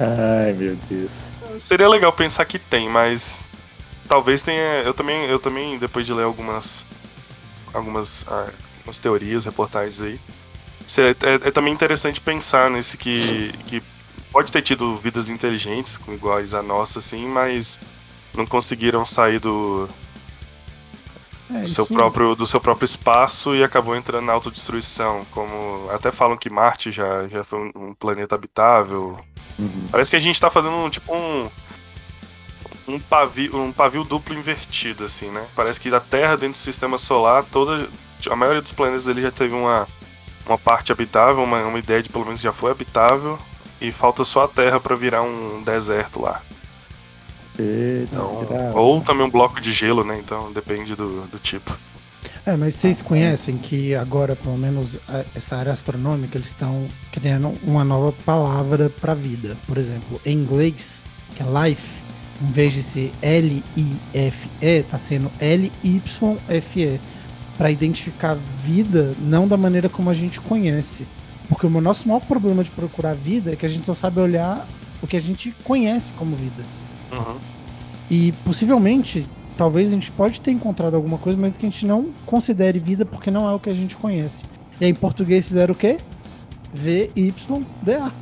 Ai, 0.00 0.52
meu 0.54 0.76
Deus. 0.90 1.12
Seria 1.60 1.88
legal 1.88 2.12
pensar 2.12 2.44
que 2.44 2.58
tem, 2.58 2.88
mas 2.88 3.44
talvez 4.08 4.42
tenha. 4.42 4.82
Eu 4.82 4.94
também, 4.94 5.26
eu 5.26 5.38
também 5.38 5.78
depois 5.78 6.06
de 6.06 6.12
ler 6.14 6.24
algumas, 6.24 6.84
algumas, 7.72 8.24
ah, 8.28 8.50
algumas 8.78 8.98
teorias, 8.98 9.44
reportagens 9.44 10.00
aí, 10.00 10.20
é, 10.98 11.10
é- 11.10 11.48
é 11.48 11.50
também 11.50 11.72
interessante 11.72 12.20
pensar 12.20 12.70
nesse 12.70 12.96
que, 12.96 13.52
que 13.66 13.82
pode 14.32 14.50
ter 14.52 14.62
tido 14.62 14.96
vidas 14.96 15.28
inteligentes, 15.30 15.98
com 15.98 16.12
iguais 16.12 16.54
a 16.54 16.62
nossa, 16.62 16.98
assim, 17.00 17.26
mas 17.26 17.78
não 18.34 18.46
conseguiram 18.46 19.04
sair 19.04 19.38
do, 19.40 19.88
É, 21.50 21.62
do 21.62 21.68
seu 21.68 21.86
próprio 21.86 22.34
do 22.34 22.46
seu 22.46 22.60
próprio 22.60 22.84
espaço 22.84 23.54
e 23.54 23.62
acabou 23.64 23.96
entrando 23.96 24.24
na 24.26 24.32
autodestruição. 24.34 25.24
Como 25.30 25.88
até 25.90 26.10
falam 26.12 26.36
que 26.36 26.50
Marte 26.50 26.92
já, 26.92 27.26
já 27.28 27.42
foi 27.42 27.58
um- 27.74 27.88
um 27.88 27.94
planeta 27.94 28.34
habitável, 28.34 29.18
Uhum. 29.58 29.88
Parece 29.90 30.08
que 30.08 30.16
a 30.16 30.20
gente 30.20 30.40
tá 30.40 30.48
fazendo 30.50 30.76
um, 30.76 30.88
tipo 30.88 31.12
um, 31.12 31.50
um 32.88 32.98
pavio, 32.98 33.56
um 33.56 33.70
pavio 33.70 34.02
duplo 34.02 34.34
invertido, 34.34 35.04
assim, 35.04 35.30
né? 35.30 35.46
Parece 35.54 35.80
que 35.80 35.94
a 35.94 36.00
Terra 36.00 36.36
dentro 36.36 36.52
do 36.52 36.56
sistema 36.56 36.96
solar, 36.96 37.44
toda. 37.44 37.88
A 38.28 38.34
maioria 38.34 38.62
dos 38.62 38.72
planetas 38.72 39.06
ele 39.06 39.22
já 39.22 39.30
teve 39.30 39.54
uma, 39.54 39.86
uma 40.46 40.58
parte 40.58 40.90
habitável, 40.90 41.42
uma, 41.42 41.60
uma 41.64 41.78
ideia 41.78 42.02
de 42.02 42.08
pelo 42.08 42.24
menos 42.24 42.40
já 42.40 42.52
foi 42.52 42.72
habitável, 42.72 43.38
e 43.80 43.92
falta 43.92 44.24
só 44.24 44.44
a 44.44 44.48
Terra 44.48 44.80
para 44.80 44.96
virar 44.96 45.22
um 45.22 45.62
deserto 45.62 46.20
lá. 46.20 46.42
Eita, 47.58 48.14
Então, 48.14 48.72
ou 48.74 49.00
também 49.02 49.26
um 49.26 49.30
bloco 49.30 49.60
de 49.60 49.72
gelo, 49.72 50.02
né? 50.02 50.18
Então 50.18 50.52
depende 50.52 50.96
do, 50.96 51.26
do 51.26 51.38
tipo. 51.38 51.76
É, 52.46 52.56
mas 52.56 52.74
vocês 52.74 53.02
conhecem 53.02 53.58
que 53.58 53.94
agora, 53.94 54.34
pelo 54.34 54.56
menos, 54.56 54.98
essa 55.34 55.56
área 55.56 55.72
astronômica, 55.72 56.38
eles 56.38 56.48
estão 56.48 56.88
criando 57.12 57.54
uma 57.62 57.84
nova 57.84 58.12
palavra 58.24 58.88
para 58.88 59.12
vida. 59.12 59.56
Por 59.66 59.76
exemplo, 59.76 60.20
em 60.24 60.38
inglês, 60.38 61.02
que 61.36 61.42
é 61.42 61.46
life, 61.68 62.07
em 62.40 62.50
vez 62.50 62.72
de 62.74 62.82
ser 62.82 63.12
L-I-F-E, 63.20 64.82
tá 64.84 64.98
sendo 64.98 65.30
L-Y-F-E. 65.40 67.00
Para 67.56 67.72
identificar 67.72 68.38
vida 68.62 69.14
não 69.18 69.48
da 69.48 69.56
maneira 69.56 69.88
como 69.88 70.08
a 70.08 70.14
gente 70.14 70.40
conhece. 70.40 71.04
Porque 71.48 71.66
o 71.66 71.80
nosso 71.80 72.06
maior 72.06 72.20
problema 72.20 72.62
de 72.62 72.70
procurar 72.70 73.14
vida 73.14 73.52
é 73.52 73.56
que 73.56 73.66
a 73.66 73.68
gente 73.68 73.84
só 73.84 73.94
sabe 73.94 74.20
olhar 74.20 74.64
o 75.02 75.06
que 75.06 75.16
a 75.16 75.20
gente 75.20 75.52
conhece 75.64 76.12
como 76.12 76.36
vida. 76.36 76.62
Uhum. 77.10 77.36
E 78.10 78.32
possivelmente, 78.44 79.26
talvez 79.56 79.88
a 79.88 79.92
gente 79.92 80.12
pode 80.12 80.40
ter 80.40 80.52
encontrado 80.52 80.94
alguma 80.94 81.18
coisa, 81.18 81.38
mas 81.38 81.56
que 81.56 81.66
a 81.66 81.68
gente 81.68 81.84
não 81.84 82.10
considere 82.24 82.78
vida 82.78 83.04
porque 83.04 83.30
não 83.30 83.48
é 83.48 83.52
o 83.52 83.58
que 83.58 83.70
a 83.70 83.74
gente 83.74 83.96
conhece. 83.96 84.44
E 84.80 84.84
aí 84.84 84.90
em 84.90 84.94
português 84.94 85.48
fizeram 85.48 85.74
o 85.74 85.76
quê? 85.76 85.98
V-Y-D-A. 86.72 88.12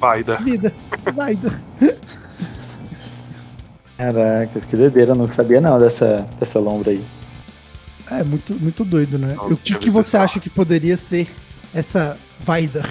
Vai, 0.00 0.24
da. 0.24 0.36
Vida. 0.42 0.72
Vai. 1.14 1.38
Caraca, 4.02 4.60
que 4.60 4.76
doideira, 4.76 5.12
eu 5.12 5.14
não 5.14 5.30
sabia 5.30 5.60
não 5.60 5.78
dessa, 5.78 6.26
dessa 6.40 6.58
lombra 6.58 6.90
aí. 6.90 7.04
É 8.10 8.24
muito, 8.24 8.52
muito 8.54 8.84
doido, 8.84 9.16
né? 9.16 9.36
O 9.38 9.56
que, 9.56 9.76
que 9.76 9.88
você 9.88 10.16
acha 10.16 10.40
que 10.40 10.50
poderia 10.50 10.96
ser 10.96 11.28
essa 11.72 12.18
Vaida 12.40 12.82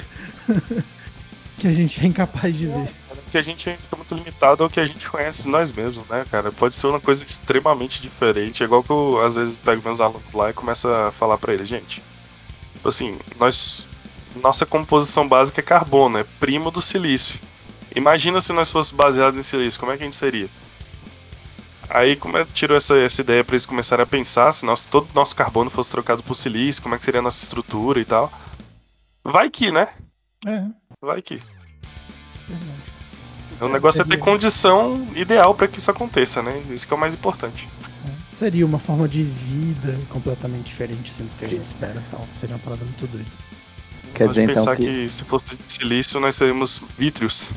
que 1.60 1.68
a 1.68 1.72
gente 1.74 2.02
é 2.02 2.08
incapaz 2.08 2.56
de 2.58 2.68
ver? 2.68 2.88
Porque 3.24 3.38
a 3.38 3.42
gente 3.42 3.70
ainda 3.70 3.82
fica 3.82 3.96
muito 3.98 4.16
limitado 4.16 4.64
ao 4.64 4.70
que 4.70 4.80
a 4.80 4.86
gente 4.86 5.10
conhece 5.10 5.50
nós 5.50 5.74
mesmos, 5.74 6.08
né, 6.08 6.26
cara? 6.32 6.50
Pode 6.50 6.76
ser 6.76 6.88
uma 6.88 7.00
coisa 7.00 7.26
extremamente 7.26 8.02
diferente. 8.02 8.64
É 8.64 8.66
igual 8.66 8.82
que 8.82 8.90
eu, 8.90 9.22
às 9.22 9.36
vezes, 9.36 9.58
pego 9.58 9.82
meus 9.84 10.00
alunos 10.00 10.32
lá 10.32 10.50
e 10.50 10.54
começo 10.54 10.88
a 10.88 11.12
falar 11.12 11.38
pra 11.38 11.54
eles, 11.54 11.68
gente. 11.68 12.02
Tipo 12.74 12.88
assim, 12.88 13.18
nós. 13.38 13.86
Nossa 14.42 14.66
composição 14.66 15.28
básica 15.28 15.60
é 15.60 15.64
carbono, 15.64 16.18
é 16.18 16.26
primo 16.40 16.72
do 16.72 16.82
silício. 16.82 17.38
Imagina 17.94 18.40
se 18.40 18.54
nós 18.54 18.72
fosse 18.72 18.96
baseado 18.96 19.38
em 19.38 19.44
silício, 19.44 19.78
como 19.78 19.92
é 19.92 19.98
que 19.98 20.04
a 20.04 20.06
gente 20.06 20.16
seria? 20.16 20.50
Aí 21.94 22.16
como 22.16 22.38
eu 22.38 22.46
tiro 22.46 22.76
essa, 22.76 22.98
essa 22.98 23.22
ideia 23.22 23.44
pra 23.44 23.54
eles 23.56 23.66
começarem 23.66 24.04
a 24.04 24.08
pensar 24.08 24.52
se 24.54 24.66
nosso, 24.66 24.88
todo 24.88 25.08
nosso 25.14 25.36
carbono 25.36 25.70
fosse 25.70 25.92
trocado 25.92 26.24
por 26.24 26.36
silício, 26.36 26.82
como 26.82 26.96
é 26.96 26.98
que 26.98 27.04
seria 27.06 27.20
a 27.20 27.24
nossa 27.24 27.44
estrutura 27.44 28.00
e 28.00 28.06
tal. 28.06 28.32
Vai 29.24 29.50
que, 29.50 29.72
né? 29.72 29.90
É, 30.46 30.64
Vai 31.02 31.22
que. 31.22 31.36
verdade. 32.48 32.82
O 33.60 33.68
negócio 33.70 34.02
é 34.02 34.06
ter 34.06 34.12
seria- 34.12 34.24
condição 34.26 35.08
ideal 35.16 35.54
pra 35.54 35.68
que 35.68 35.78
isso 35.78 35.92
aconteça, 35.92 36.42
né? 36.42 36.64
Isso 36.72 36.88
que 36.88 36.94
é 36.94 36.98
o 36.98 37.00
mais 37.00 37.14
importante. 37.14 37.70
É. 38.08 38.12
Seria 38.36 38.66
uma 38.66 38.80
forma 38.80 39.08
de 39.08 39.22
vida 39.24 40.00
completamente 40.10 40.66
diferente 40.66 41.12
assim, 41.12 41.26
do 41.26 41.36
que 41.38 41.46
a 41.46 41.48
gente 41.48 41.66
espera 41.66 42.00
e 42.00 42.10
tal. 42.12 42.28
Seria 42.34 42.56
uma 42.56 42.62
parada 42.64 42.84
muito 42.84 43.06
doida. 43.06 43.30
Quer 44.16 44.26
Pode 44.26 44.30
dizer 44.32 44.44
então 44.44 44.56
pensar 44.56 44.76
que, 44.78 44.84
que... 45.06 45.12
se 45.14 45.24
fosse 45.26 45.56
de 45.56 45.72
silício, 45.72 46.20
nós 46.20 46.36
seríamos 46.36 46.82
vítrios. 46.98 47.52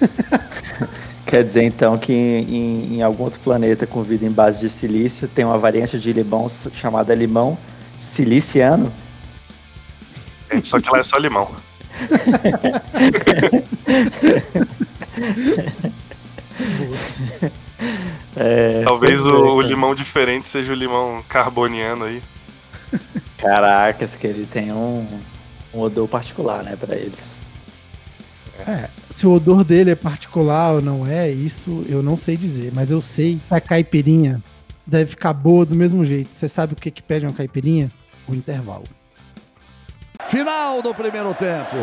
quer 1.26 1.44
dizer 1.44 1.64
então 1.64 1.98
que 1.98 2.12
em, 2.12 2.96
em 2.96 3.02
algum 3.02 3.24
outro 3.24 3.40
planeta 3.40 3.86
com 3.86 4.02
vida 4.02 4.24
em 4.24 4.30
base 4.30 4.60
de 4.60 4.68
silício 4.68 5.28
tem 5.28 5.44
uma 5.44 5.58
variante 5.58 5.98
de 5.98 6.12
limão 6.12 6.46
chamada 6.48 7.14
limão 7.14 7.58
siliciano? 7.98 8.92
É, 10.48 10.62
Só 10.62 10.80
que 10.80 10.90
lá 10.90 10.98
é 10.98 11.02
só 11.02 11.16
limão. 11.18 11.50
É, 18.34 18.82
Talvez 18.84 19.22
pois 19.22 19.32
é, 19.32 19.36
o, 19.36 19.54
o 19.54 19.56
cara. 19.56 19.68
limão 19.68 19.94
diferente 19.94 20.46
seja 20.46 20.72
o 20.72 20.76
limão 20.76 21.22
carboniano 21.28 22.04
aí. 22.04 22.22
Caracas, 23.38 24.16
que 24.16 24.26
ele 24.26 24.46
tem 24.46 24.72
um, 24.72 25.06
um 25.72 25.80
odor 25.80 26.06
particular, 26.08 26.62
né, 26.62 26.76
pra 26.76 26.96
eles. 26.96 27.35
É, 28.66 28.88
se 29.10 29.26
o 29.26 29.32
odor 29.32 29.62
dele 29.62 29.92
é 29.92 29.94
particular 29.94 30.74
ou 30.74 30.82
não 30.82 31.06
é, 31.06 31.30
isso 31.30 31.84
eu 31.88 32.02
não 32.02 32.16
sei 32.16 32.36
dizer, 32.36 32.72
mas 32.74 32.90
eu 32.90 33.00
sei 33.00 33.40
que 33.46 33.54
a 33.54 33.60
caipirinha 33.60 34.42
deve 34.84 35.10
ficar 35.10 35.32
boa 35.32 35.64
do 35.64 35.76
mesmo 35.76 36.04
jeito. 36.04 36.30
Você 36.34 36.48
sabe 36.48 36.72
o 36.72 36.76
que, 36.76 36.90
que 36.90 37.00
pede 37.02 37.24
uma 37.26 37.32
caipirinha? 37.32 37.92
O 38.26 38.34
intervalo. 38.34 38.82
Final 40.26 40.82
do 40.82 40.92
primeiro 40.92 41.32
tempo. 41.34 41.76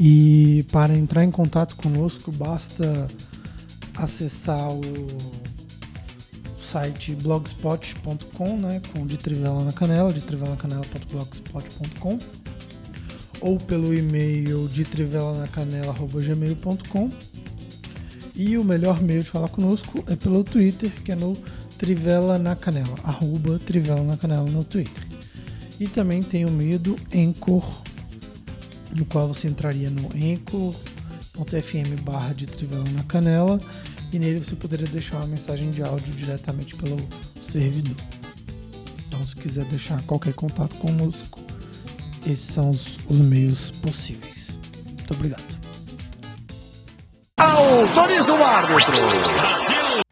E 0.00 0.66
para 0.72 0.92
entrar 0.92 1.22
em 1.22 1.30
contato 1.30 1.76
conosco, 1.76 2.32
basta 2.32 3.06
acessar 3.94 4.68
o 4.68 4.82
site 6.60 7.14
blogspot.com, 7.14 8.56
né, 8.56 8.82
com 8.92 9.06
de 9.06 9.16
Trivela 9.16 9.62
na 9.62 9.72
Canela, 9.72 10.12
de 10.12 10.22
trivelacanela.blogspot.com 10.22 12.18
ou 13.44 13.60
pelo 13.60 13.94
e-mail 13.94 14.66
de 14.68 14.84
trivelanacanela.gmail.com 14.86 17.10
e 18.34 18.56
o 18.56 18.64
melhor 18.64 19.02
meio 19.02 19.22
de 19.22 19.28
falar 19.28 19.50
conosco 19.50 20.02
é 20.08 20.16
pelo 20.16 20.42
Twitter, 20.42 20.90
que 21.04 21.12
é 21.12 21.14
no 21.14 21.36
Trivela 21.76 22.38
na 22.38 22.56
Canela, 22.56 22.96
arroba 23.04 23.58
Trivela 23.58 24.02
na 24.02 24.16
Canela 24.16 24.50
no 24.50 24.64
Twitter. 24.64 25.04
E 25.78 25.86
também 25.86 26.22
tem 26.22 26.46
o 26.46 26.50
meio 26.50 26.78
do 26.78 26.96
Anchor, 27.14 27.82
no 28.96 29.04
qual 29.04 29.28
você 29.28 29.46
entraria 29.46 29.90
no 29.90 30.06
anchor.fm 30.06 32.00
barra 32.02 32.32
de 32.32 32.46
Trivela 32.46 32.88
na 32.94 33.02
Canela 33.02 33.60
e 34.10 34.18
nele 34.18 34.42
você 34.42 34.56
poderia 34.56 34.86
deixar 34.86 35.18
uma 35.18 35.26
mensagem 35.26 35.70
de 35.70 35.82
áudio 35.82 36.14
diretamente 36.14 36.74
pelo 36.76 36.96
servidor. 37.42 37.94
Então, 39.06 39.22
se 39.26 39.36
quiser 39.36 39.66
deixar 39.66 40.00
qualquer 40.04 40.32
contato 40.32 40.76
conosco, 40.76 41.43
esses 42.26 42.40
são 42.40 42.70
os, 42.70 42.98
os 43.08 43.20
meios 43.20 43.70
possíveis. 43.70 44.60
Muito 44.86 45.14
obrigado. 45.14 45.42
Autoriza 47.38 48.34
o 48.34 48.42
árbitro. 48.42 48.94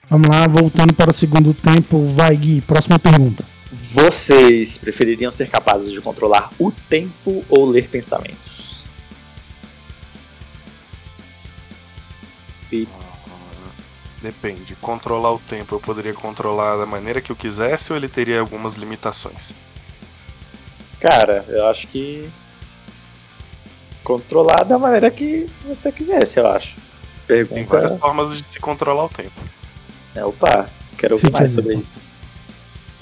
Vamos 0.09 0.29
lá, 0.29 0.47
voltando 0.47 0.93
para 0.93 1.11
o 1.11 1.15
segundo 1.15 1.55
tempo. 1.55 2.07
Vai, 2.09 2.37
Gui, 2.37 2.61
próxima 2.61 2.99
pergunta. 2.99 3.45
Vocês 3.93 4.77
prefeririam 4.77 5.33
ser 5.33 5.49
capazes 5.49 5.93
de 5.93 6.01
controlar 6.01 6.51
o 6.59 6.71
tempo 6.71 7.45
ou 7.49 7.69
ler 7.69 7.89
pensamentos? 7.89 8.85
E 12.71 12.87
Depende. 14.23 14.77
Controlar 14.77 15.33
o 15.33 15.39
tempo, 15.41 15.75
eu 15.75 15.81
poderia 15.81 16.15
controlar 16.15 16.77
da 16.77 16.87
maneira 16.87 17.21
que 17.21 17.33
eu 17.33 17.37
quisesse 17.37 17.93
ou 17.93 17.97
ele 17.97 18.09
teria 18.09 18.39
algumas 18.39 18.77
limitações? 18.77 19.53
Cara, 21.03 21.45
eu 21.49 21.67
acho 21.67 21.89
que. 21.89 22.31
Controlar 24.05 24.65
da 24.65 24.79
maneira 24.79 25.11
que 25.11 25.51
você 25.67 25.91
quisesse, 25.91 26.39
eu 26.39 26.47
acho. 26.47 26.77
Tem 27.27 27.45
Pergunta. 27.45 27.81
várias 27.81 28.01
formas 28.01 28.37
de 28.37 28.45
se 28.45 28.61
controlar 28.61 29.05
o 29.05 29.09
tempo. 29.09 29.41
É, 30.15 30.25
opa, 30.25 30.69
quero 30.97 31.15
ouvir 31.15 31.27
Sim, 31.27 31.33
mais 31.33 31.51
sobre 31.51 31.75
isso. 31.75 32.01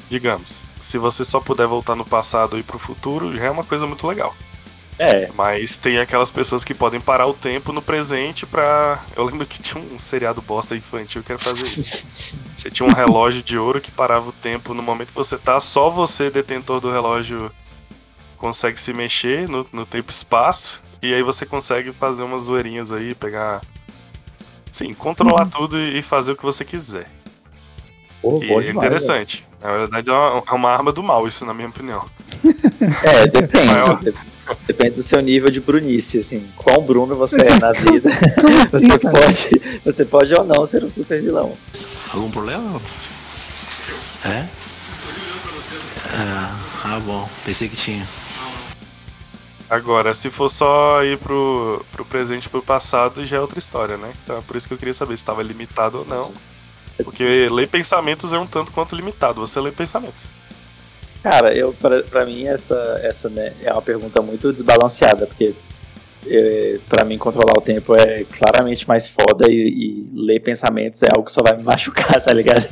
Digamos, 0.08 0.64
se 0.80 0.96
você 0.96 1.24
só 1.24 1.40
puder 1.40 1.66
voltar 1.66 1.94
no 1.94 2.04
passado 2.04 2.58
e 2.58 2.62
pro 2.62 2.78
futuro, 2.78 3.36
já 3.36 3.44
é 3.44 3.50
uma 3.50 3.64
coisa 3.64 3.86
muito 3.86 4.06
legal. 4.06 4.34
É, 4.98 5.30
Mas 5.34 5.78
tem 5.78 5.98
aquelas 5.98 6.30
pessoas 6.30 6.62
que 6.62 6.74
podem 6.74 7.00
parar 7.00 7.26
o 7.26 7.32
tempo 7.32 7.72
no 7.72 7.80
presente 7.80 8.44
pra. 8.44 9.02
Eu 9.16 9.24
lembro 9.24 9.46
que 9.46 9.58
tinha 9.58 9.82
um 9.82 9.98
seriado 9.98 10.42
bosta 10.42 10.76
infantil 10.76 11.22
que 11.22 11.32
era 11.32 11.38
fazer 11.38 11.64
isso. 11.64 12.06
Você 12.56 12.70
tinha 12.70 12.86
um 12.86 12.92
relógio 12.92 13.42
de 13.42 13.56
ouro 13.56 13.80
que 13.80 13.90
parava 13.90 14.28
o 14.28 14.32
tempo 14.32 14.74
no 14.74 14.82
momento 14.82 15.08
que 15.08 15.14
você 15.14 15.38
tá, 15.38 15.58
só 15.58 15.88
você, 15.88 16.28
detentor 16.28 16.78
do 16.78 16.92
relógio, 16.92 17.50
consegue 18.40 18.80
se 18.80 18.92
mexer 18.92 19.48
no, 19.48 19.64
no 19.72 19.86
tempo 19.86 20.10
e 20.10 20.12
espaço. 20.14 20.82
E 21.02 21.14
aí 21.14 21.22
você 21.22 21.46
consegue 21.46 21.92
fazer 21.92 22.22
umas 22.22 22.42
zoeirinhas 22.42 22.90
aí, 22.90 23.14
pegar. 23.14 23.60
Sim, 24.72 24.92
controlar 24.94 25.46
tudo 25.46 25.78
e 25.78 26.00
fazer 26.02 26.32
o 26.32 26.36
que 26.36 26.42
você 26.42 26.64
quiser. 26.64 27.06
pô, 28.22 28.40
E 28.42 28.44
é 28.44 28.60
demais, 28.62 28.68
interessante. 28.76 29.46
Na 29.62 29.72
verdade, 29.76 30.10
é 30.10 30.12
uma, 30.12 30.42
é 30.48 30.52
uma 30.52 30.70
arma 30.70 30.90
do 30.92 31.02
mal, 31.02 31.26
isso, 31.28 31.44
na 31.44 31.54
minha 31.54 31.68
opinião. 31.68 32.04
É, 33.02 33.26
depende. 33.26 33.66
Maior. 33.66 34.00
de- 34.00 34.14
Depende 34.66 34.96
do 34.96 35.02
seu 35.02 35.20
nível 35.20 35.48
de 35.48 35.60
brunice, 35.60 36.18
assim. 36.18 36.50
Quão 36.56 36.82
Bruno 36.82 37.14
você 37.14 37.36
é 37.40 37.56
na 37.58 37.70
vida. 37.78 38.10
assim, 38.72 38.88
Você 38.88 38.98
pode, 38.98 39.80
você 39.84 40.04
pode 40.04 40.34
ou 40.34 40.44
não 40.44 40.66
ser 40.66 40.82
um 40.82 40.88
super 40.90 41.22
vilão. 41.22 41.52
Algum 42.12 42.28
problema? 42.30 42.80
É, 44.24 44.44
ah, 46.84 46.98
bom. 47.04 47.28
Pensei 47.44 47.68
que 47.68 47.76
tinha. 47.76 48.04
Agora, 49.70 50.12
se 50.12 50.30
for 50.30 50.48
só 50.48 51.04
ir 51.04 51.16
pro, 51.18 51.86
pro 51.92 52.04
presente 52.04 52.46
e 52.46 52.48
pro 52.48 52.60
passado, 52.60 53.24
já 53.24 53.36
é 53.36 53.40
outra 53.40 53.60
história, 53.60 53.96
né? 53.96 54.12
Então 54.24 54.38
é 54.38 54.40
por 54.40 54.56
isso 54.56 54.66
que 54.66 54.74
eu 54.74 54.78
queria 54.78 54.92
saber 54.92 55.16
se 55.16 55.22
estava 55.22 55.44
limitado 55.44 56.00
ou 56.00 56.04
não. 56.04 56.32
Porque 57.04 57.48
ler 57.48 57.68
pensamentos 57.68 58.32
é 58.32 58.38
um 58.38 58.46
tanto 58.46 58.72
quanto 58.72 58.96
limitado. 58.96 59.40
Você 59.40 59.60
lê 59.60 59.70
pensamentos. 59.70 60.26
Cara, 61.22 61.54
eu 61.54 61.72
pra, 61.72 62.02
pra 62.02 62.26
mim 62.26 62.48
essa, 62.48 63.00
essa 63.02 63.28
né, 63.28 63.52
é 63.62 63.72
uma 63.72 63.80
pergunta 63.80 64.20
muito 64.20 64.52
desbalanceada, 64.52 65.26
porque 65.28 65.54
é, 66.26 66.80
pra 66.88 67.04
mim 67.04 67.16
controlar 67.16 67.56
o 67.56 67.60
tempo 67.60 67.94
é 67.96 68.24
claramente 68.24 68.88
mais 68.88 69.08
foda 69.08 69.48
e, 69.48 69.52
e 69.52 70.10
ler 70.12 70.40
pensamentos 70.40 71.00
é 71.04 71.10
algo 71.12 71.26
que 71.26 71.32
só 71.32 71.42
vai 71.42 71.56
me 71.56 71.62
machucar, 71.64 72.20
tá 72.20 72.32
ligado? 72.32 72.68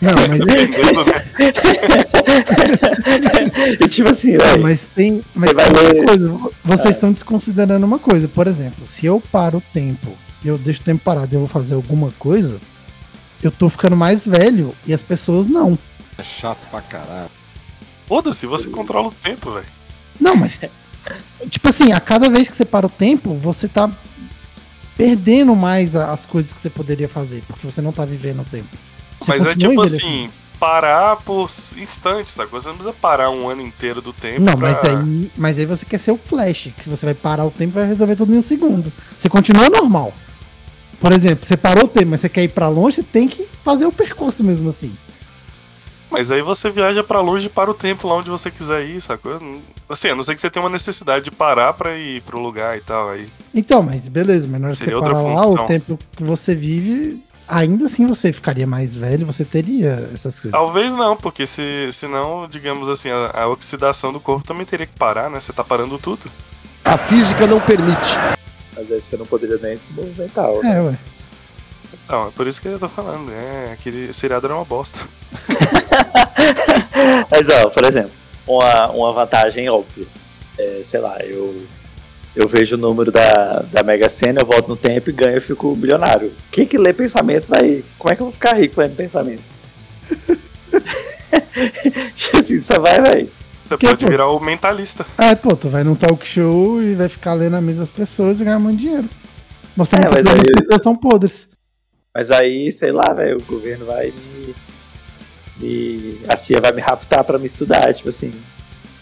Não, 0.00 0.14
mas? 0.14 0.30
e 3.80 3.88
tipo 3.88 4.08
assim, 4.08 4.32
não, 4.36 4.46
velho, 4.46 4.62
mas 4.62 4.86
tem, 4.86 5.22
mas 5.34 5.50
Você 5.50 5.56
tem 5.56 5.72
vai 5.72 5.82
uma 5.82 5.92
ler- 5.92 6.04
coisa. 6.04 6.38
Vocês 6.64 6.94
estão 6.96 7.12
desconsiderando 7.12 7.84
uma 7.86 7.98
coisa. 7.98 8.28
Por 8.28 8.46
exemplo, 8.46 8.86
se 8.86 9.06
eu 9.06 9.20
paro 9.20 9.58
o 9.58 9.62
tempo 9.72 10.16
e 10.44 10.48
eu 10.48 10.56
deixo 10.58 10.80
o 10.80 10.84
tempo 10.84 11.02
parado 11.04 11.32
e 11.32 11.36
eu 11.36 11.40
vou 11.40 11.48
fazer 11.48 11.74
alguma 11.74 12.10
coisa, 12.18 12.60
eu 13.42 13.50
tô 13.50 13.68
ficando 13.68 13.96
mais 13.96 14.24
velho 14.26 14.74
e 14.86 14.94
as 14.94 15.02
pessoas 15.02 15.48
não. 15.48 15.78
É 16.18 16.22
chato 16.22 16.66
pra 16.70 16.80
caralho. 16.80 17.30
Foda-se, 18.06 18.46
você 18.46 18.68
controla 18.68 19.08
o 19.08 19.12
tempo, 19.12 19.52
velho. 19.52 19.66
Não, 20.20 20.36
mas. 20.36 20.60
tipo 21.48 21.68
assim, 21.68 21.92
a 21.92 22.00
cada 22.00 22.28
vez 22.30 22.48
que 22.48 22.56
você 22.56 22.64
para 22.64 22.86
o 22.86 22.90
tempo, 22.90 23.34
você 23.34 23.68
tá 23.68 23.90
perdendo 24.96 25.54
mais 25.56 25.96
as 25.96 26.26
coisas 26.26 26.52
que 26.52 26.60
você 26.60 26.68
poderia 26.68 27.08
fazer, 27.08 27.42
porque 27.46 27.66
você 27.66 27.80
não 27.80 27.92
tá 27.92 28.04
vivendo 28.04 28.40
o 28.42 28.44
tempo. 28.44 28.68
Você 29.20 29.30
Mas 29.30 29.46
é 29.46 29.54
tipo 29.54 29.80
assim, 29.80 30.28
parar 30.60 31.16
por 31.16 31.48
instantes, 31.78 32.34
sacou? 32.34 32.60
Você 32.60 32.68
não 32.68 32.76
precisa 32.76 32.94
parar 33.00 33.30
um 33.30 33.48
ano 33.48 33.62
inteiro 33.62 34.02
do 34.02 34.12
tempo. 34.12 34.42
Não, 34.42 34.56
pra... 34.56 34.68
mas 34.68 34.84
aí, 34.84 35.30
mas 35.34 35.58
aí 35.58 35.64
você 35.64 35.86
quer 35.86 35.98
ser 35.98 36.12
o 36.12 36.18
Flash, 36.18 36.68
que 36.78 36.88
você 36.88 37.06
vai 37.06 37.14
parar 37.14 37.46
o 37.46 37.50
tempo 37.50 37.72
e 37.72 37.80
vai 37.80 37.86
resolver 37.86 38.14
tudo 38.14 38.34
em 38.34 38.38
um 38.38 38.42
segundo. 38.42 38.92
Você 39.18 39.30
continua 39.30 39.70
normal. 39.70 40.12
Por 41.00 41.12
exemplo, 41.12 41.46
você 41.46 41.56
parou 41.56 41.84
o 41.84 41.88
tempo, 41.88 42.08
mas 42.10 42.20
você 42.20 42.28
quer 42.28 42.42
ir 42.42 42.48
pra 42.48 42.68
longe, 42.68 42.96
você 42.96 43.02
tem 43.02 43.26
que 43.26 43.48
fazer 43.64 43.86
o 43.86 43.92
percurso 43.92 44.44
mesmo 44.44 44.68
assim. 44.68 44.94
Mas 46.10 46.30
aí 46.32 46.42
você 46.42 46.68
viaja 46.70 47.02
pra 47.04 47.20
longe 47.20 47.46
e 47.46 47.48
para 47.48 47.70
o 47.70 47.74
tempo 47.74 48.06
lá 48.06 48.16
onde 48.16 48.28
você 48.28 48.50
quiser 48.50 48.84
ir, 48.84 49.00
sacou? 49.00 49.40
Assim, 49.88 50.08
a 50.08 50.14
não 50.14 50.22
ser 50.22 50.34
que 50.34 50.40
você 50.40 50.50
tenha 50.50 50.62
uma 50.62 50.70
necessidade 50.70 51.26
de 51.26 51.30
parar 51.30 51.72
pra 51.72 51.96
ir 51.96 52.20
pro 52.22 52.40
lugar 52.40 52.76
e 52.76 52.80
tal. 52.80 53.10
Aí. 53.10 53.28
Então, 53.54 53.82
mas 53.82 54.08
beleza, 54.08 54.46
mas 54.50 54.60
na 54.60 54.66
hora 54.66 54.72
que 54.72 54.78
você 54.78 54.84
Seria 54.84 54.98
outra 54.98 55.14
parar 55.14 55.34
lá, 55.34 55.42
função. 55.44 55.64
o 55.64 55.68
tempo 55.68 55.98
que 56.16 56.24
você 56.24 56.54
vive, 56.54 57.22
ainda 57.50 57.86
assim 57.86 58.06
você 58.06 58.32
ficaria 58.32 58.66
mais 58.66 58.94
velho, 58.94 59.26
você 59.26 59.44
teria 59.44 60.08
essas 60.14 60.38
coisas. 60.38 60.58
Talvez 60.58 60.92
não, 60.92 61.16
porque 61.16 61.46
se, 61.46 61.90
senão, 61.92 62.48
digamos 62.48 62.88
assim, 62.88 63.10
a, 63.10 63.42
a 63.42 63.48
oxidação 63.48 64.12
do 64.12 64.20
corpo 64.20 64.46
também 64.46 64.64
teria 64.64 64.86
que 64.86 64.96
parar, 64.96 65.28
né? 65.28 65.40
Você 65.40 65.52
tá 65.52 65.64
parando 65.64 65.98
tudo. 65.98 66.30
A 66.84 66.96
física 66.96 67.46
não 67.46 67.60
permite. 67.60 68.16
às 68.76 68.86
vezes 68.86 69.04
você 69.04 69.16
não 69.16 69.26
poderia 69.26 69.58
nem 69.58 69.76
se 69.76 69.92
movimentar. 69.92 70.48
né? 70.62 70.76
É, 70.76 70.80
ué. 70.80 70.98
Então, 72.04 72.28
é 72.28 72.30
por 72.30 72.46
isso 72.46 72.60
que 72.60 72.68
eu 72.68 72.78
tô 72.78 72.88
falando. 72.88 73.30
É, 73.32 73.72
aquele 73.72 74.12
seriado 74.12 74.46
era 74.46 74.54
uma 74.54 74.64
bosta. 74.64 74.98
Mas 77.30 77.48
ó, 77.48 77.68
por 77.68 77.84
exemplo, 77.84 78.12
uma, 78.46 78.90
uma 78.90 79.12
vantagem 79.12 79.68
óbvia. 79.68 80.06
É, 80.58 80.80
sei 80.84 81.00
lá, 81.00 81.16
eu, 81.20 81.66
eu 82.36 82.46
vejo 82.48 82.76
o 82.76 82.78
número 82.78 83.10
da, 83.10 83.60
da 83.70 83.82
Mega 83.82 84.08
Sena, 84.08 84.40
eu 84.40 84.46
volto 84.46 84.68
no 84.68 84.76
tempo 84.76 85.10
e 85.10 85.12
ganho 85.12 85.38
e 85.38 85.40
fico 85.40 85.74
bilionário. 85.74 86.32
Quem 86.50 86.66
que 86.66 86.78
lê 86.78 86.92
pensamento 86.92 87.46
vai. 87.46 87.84
Como 87.98 88.12
é 88.12 88.16
que 88.16 88.22
eu 88.22 88.26
vou 88.26 88.32
ficar 88.32 88.54
rico 88.54 88.80
lendo 88.80 88.96
pensamento? 88.96 89.42
assim, 92.38 92.60
só 92.60 92.78
vai, 92.80 93.00
velho. 93.00 93.30
Você 93.68 93.76
Que, 93.76 93.86
pode 93.86 94.04
pô? 94.04 94.10
virar 94.10 94.28
o 94.28 94.40
mentalista. 94.40 95.06
Ah, 95.16 95.36
pô, 95.36 95.54
tu 95.54 95.68
vai 95.68 95.84
num 95.84 95.94
talk 95.94 96.26
show 96.26 96.82
e 96.82 96.94
vai 96.94 97.08
ficar 97.08 97.34
lendo 97.34 97.56
a 97.56 97.60
mesa 97.60 97.80
das 97.80 97.90
pessoas 97.90 98.40
e 98.40 98.44
ganhar 98.44 98.58
muito 98.58 98.80
dinheiro. 98.80 99.08
Mostrando 99.76 100.04
É, 100.04 100.08
que 100.08 100.12
mas 100.14 100.24
todas 100.24 100.40
aí- 100.40 100.46
as 100.56 100.62
pessoas 100.62 100.82
são 100.82 100.96
podres. 100.96 101.48
Mas 102.14 102.30
aí, 102.32 102.72
sei 102.72 102.90
lá, 102.90 103.12
velho, 103.12 103.38
o 103.38 103.44
governo 103.44 103.86
vai 103.86 104.12
me, 104.12 104.54
me. 105.58 106.20
A 106.28 106.36
CIA 106.36 106.60
vai 106.60 106.72
me 106.72 106.80
raptar 106.80 107.22
pra 107.22 107.38
me 107.38 107.46
estudar, 107.46 107.94
tipo 107.94 108.08
assim. 108.08 108.32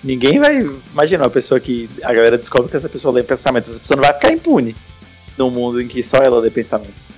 Ninguém 0.08 0.40
vai. 0.40 0.58
Imagina 0.92 1.24
uma 1.24 1.30
pessoa 1.30 1.60
que. 1.60 1.88
A 2.02 2.14
galera 2.14 2.38
descobre 2.38 2.70
que 2.70 2.76
essa 2.78 2.88
pessoa 2.88 3.12
lê 3.12 3.22
pensamentos. 3.22 3.68
Essa 3.70 3.80
pessoa 3.80 3.96
não 3.96 4.04
vai 4.04 4.14
ficar 4.14 4.32
impune 4.32 4.74
num 5.36 5.50
mundo 5.50 5.82
em 5.82 5.86
que 5.86 6.02
só 6.02 6.16
ela 6.16 6.40
lê 6.40 6.48
pensamentos. 6.50 7.08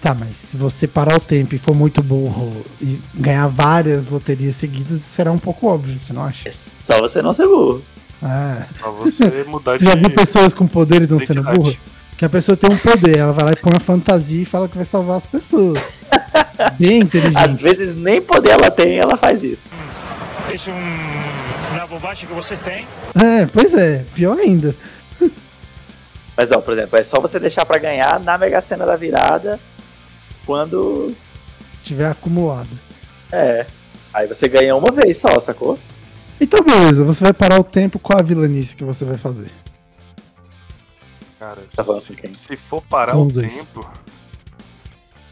Tá, 0.00 0.14
mas 0.14 0.36
se 0.36 0.56
você 0.56 0.86
parar 0.86 1.16
o 1.16 1.20
tempo 1.20 1.56
e 1.56 1.58
for 1.58 1.74
muito 1.74 2.00
burro 2.00 2.64
e 2.80 3.00
ganhar 3.12 3.48
várias 3.48 4.06
loterias 4.08 4.54
seguidas, 4.54 5.00
será 5.04 5.32
um 5.32 5.38
pouco 5.38 5.66
óbvio, 5.66 5.98
você 5.98 6.12
não 6.12 6.22
acha? 6.24 6.48
É 6.48 6.52
só 6.52 7.00
você 7.00 7.20
não 7.20 7.32
ser 7.32 7.48
burro. 7.48 7.82
Ah, 8.22 8.64
Pra 8.78 8.90
você 8.92 9.24
mudar 9.48 9.72
você 9.72 9.78
de 9.84 9.84
já 9.86 9.96
viu 9.96 10.10
pessoas 10.10 10.54
com 10.54 10.68
poderes 10.68 11.08
não 11.08 11.18
sendo 11.18 11.40
identidade. 11.40 11.58
burra? 11.58 11.76
Que 12.16 12.24
a 12.24 12.28
pessoa 12.28 12.56
tem 12.56 12.70
um 12.70 12.76
poder, 12.76 13.16
ela 13.16 13.32
vai 13.32 13.46
lá 13.46 13.50
e 13.50 13.56
põe 13.60 13.72
uma 13.72 13.80
fantasia 13.80 14.42
e 14.42 14.44
fala 14.44 14.68
que 14.68 14.76
vai 14.76 14.84
salvar 14.84 15.16
as 15.16 15.26
pessoas. 15.26 15.92
Bem 16.78 16.98
Às 17.02 17.06
inteligente. 17.08 17.60
vezes 17.62 17.94
nem 17.96 18.22
poder 18.22 18.50
ela 18.50 18.70
tem, 18.70 18.98
ela 18.98 19.16
faz 19.16 19.42
isso. 19.42 19.70
Isso 20.54 20.70
é 20.70 20.72
um, 20.74 21.47
bobagem 21.88 22.26
que 22.28 22.34
vocês 22.34 22.58
têm. 22.60 22.86
É, 23.14 23.46
pois 23.46 23.74
é, 23.74 24.04
pior 24.14 24.38
ainda. 24.38 24.74
Mas 26.36 26.52
ó, 26.52 26.60
por 26.60 26.72
exemplo, 26.72 26.98
é 26.98 27.02
só 27.02 27.20
você 27.20 27.40
deixar 27.40 27.66
pra 27.66 27.78
ganhar 27.78 28.20
na 28.20 28.38
Mega 28.38 28.60
Sena 28.60 28.86
da 28.86 28.94
virada 28.96 29.58
quando. 30.46 31.14
Tiver 31.82 32.08
acumulado. 32.10 32.68
É. 33.32 33.66
Aí 34.14 34.26
você 34.26 34.48
ganha 34.48 34.74
uma 34.76 34.90
vez 34.92 35.18
só, 35.18 35.38
sacou? 35.40 35.78
Então, 36.40 36.62
beleza, 36.62 37.04
você 37.04 37.24
vai 37.24 37.32
parar 37.32 37.58
o 37.58 37.64
tempo, 37.64 37.98
qual 37.98 38.18
a 38.20 38.22
vilanice 38.22 38.76
que 38.76 38.84
você 38.84 39.04
vai 39.04 39.16
fazer? 39.18 39.50
Cara, 41.38 41.62
Tá 41.74 41.82
se, 41.82 42.14
com 42.14 42.34
se 42.34 42.56
for 42.56 42.82
parar 42.82 43.16
Um 43.16 43.26
o 43.26 43.32
dos. 43.32 43.54
tempo. 43.54 43.88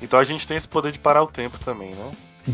Então 0.02 0.18
a 0.18 0.24
gente 0.24 0.46
tem 0.46 0.56
esse 0.56 0.68
poder 0.68 0.92
de 0.92 0.98
parar 0.98 1.22
o 1.22 1.26
tempo 1.26 1.58
também, 1.58 1.90
né? 1.90 2.10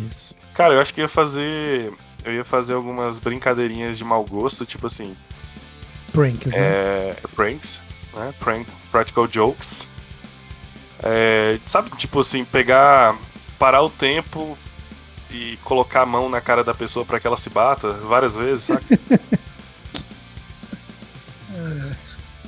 Isso. 0.06 0.34
Cara, 0.54 0.74
eu 0.74 0.80
acho 0.80 0.92
que 0.94 1.00
eu 1.00 1.04
ia 1.04 1.08
fazer. 1.08 1.92
Eu 2.24 2.32
ia 2.32 2.44
fazer 2.44 2.74
algumas 2.74 3.18
brincadeirinhas 3.18 3.98
de 3.98 4.04
mau 4.04 4.24
gosto, 4.24 4.64
tipo 4.64 4.86
assim, 4.86 5.16
Pranks, 6.12 6.52
né? 6.52 6.58
é, 6.60 7.16
pranks, 7.34 7.82
né? 8.14 8.34
Prank, 8.38 8.68
practical 8.90 9.26
jokes. 9.26 9.88
É, 11.02 11.58
sabe, 11.64 11.90
tipo 11.96 12.20
assim, 12.20 12.44
pegar. 12.44 13.16
parar 13.58 13.82
o 13.82 13.90
tempo 13.90 14.56
e 15.30 15.56
colocar 15.64 16.02
a 16.02 16.06
mão 16.06 16.28
na 16.28 16.40
cara 16.40 16.62
da 16.62 16.74
pessoa 16.74 17.04
pra 17.04 17.18
que 17.18 17.26
ela 17.26 17.36
se 17.36 17.50
bata 17.50 17.92
várias 17.94 18.36
vezes, 18.36 18.64
saca? 18.64 18.84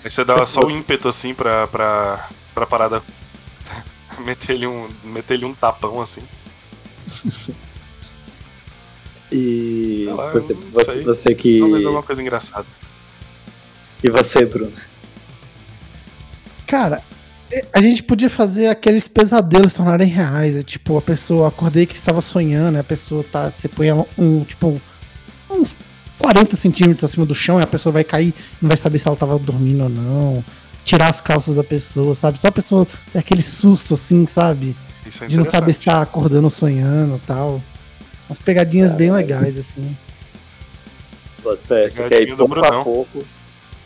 Aí 0.04 0.10
você 0.10 0.24
dá 0.24 0.44
só 0.44 0.60
o 0.62 0.70
ímpeto 0.70 1.08
assim 1.08 1.32
pra, 1.34 1.66
pra, 1.66 2.28
pra 2.54 2.66
parada 2.66 3.02
meter-lhe 4.20 4.66
um, 4.66 4.88
meter 5.02 5.42
um 5.44 5.54
tapão 5.54 6.00
assim. 6.00 6.22
E 9.32 10.06
lá, 10.10 10.30
você, 10.30 10.52
não 10.52 10.60
você, 10.72 11.02
você 11.02 11.34
que. 11.34 11.60
Talvez 11.60 11.84
alguma 11.84 12.02
coisa 12.02 12.22
engraçada. 12.22 12.66
E 14.02 14.10
você, 14.10 14.44
Bruno? 14.44 14.72
Cara, 16.66 17.02
é, 17.50 17.64
a 17.72 17.80
gente 17.80 18.02
podia 18.02 18.28
fazer 18.28 18.68
aqueles 18.68 19.08
pesadelos 19.08 19.72
se 19.72 19.78
tornarem 19.78 20.08
reais. 20.08 20.56
É 20.56 20.62
tipo, 20.62 20.96
a 20.96 21.02
pessoa, 21.02 21.48
acordei 21.48 21.86
que 21.86 21.96
estava 21.96 22.20
sonhando, 22.20 22.78
a 22.78 22.84
pessoa 22.84 23.24
tá. 23.24 23.48
Você 23.48 23.68
põe 23.68 23.88
ela 23.88 24.06
um, 24.18 24.44
tipo, 24.44 24.80
uns 25.50 25.76
40 26.18 26.56
centímetros 26.56 27.04
acima 27.04 27.26
do 27.26 27.34
chão 27.34 27.60
e 27.60 27.62
a 27.62 27.66
pessoa 27.66 27.92
vai 27.92 28.04
cair, 28.04 28.34
não 28.60 28.68
vai 28.68 28.76
saber 28.76 28.98
se 28.98 29.06
ela 29.06 29.16
tava 29.16 29.38
dormindo 29.38 29.84
ou 29.84 29.88
não. 29.88 30.44
Tirar 30.84 31.08
as 31.08 31.20
calças 31.20 31.56
da 31.56 31.64
pessoa, 31.64 32.14
sabe? 32.14 32.40
Só 32.40 32.48
a 32.48 32.52
pessoa 32.52 32.86
ter 33.12 33.18
aquele 33.18 33.42
susto 33.42 33.94
assim, 33.94 34.26
sabe? 34.26 34.76
Isso 35.06 35.24
é 35.24 35.26
De 35.26 35.36
não 35.36 35.48
saber 35.48 35.72
se 35.72 35.80
tá 35.80 36.02
acordando 36.02 36.44
ou 36.44 36.50
sonhando 36.50 37.16
e 37.16 37.26
tal. 37.26 37.62
Umas 38.28 38.38
pegadinhas 38.38 38.94
bem 38.94 39.12
legais, 39.12 39.56
assim. 39.56 39.96
Pô, 41.42 41.56
Você 41.56 42.08
quer 42.08 42.22
ir 42.22 42.34
do 42.34 42.48
pouco 42.48 42.58
a 42.58 42.62
Brunão. 42.62 42.84
pouco. 42.84 43.24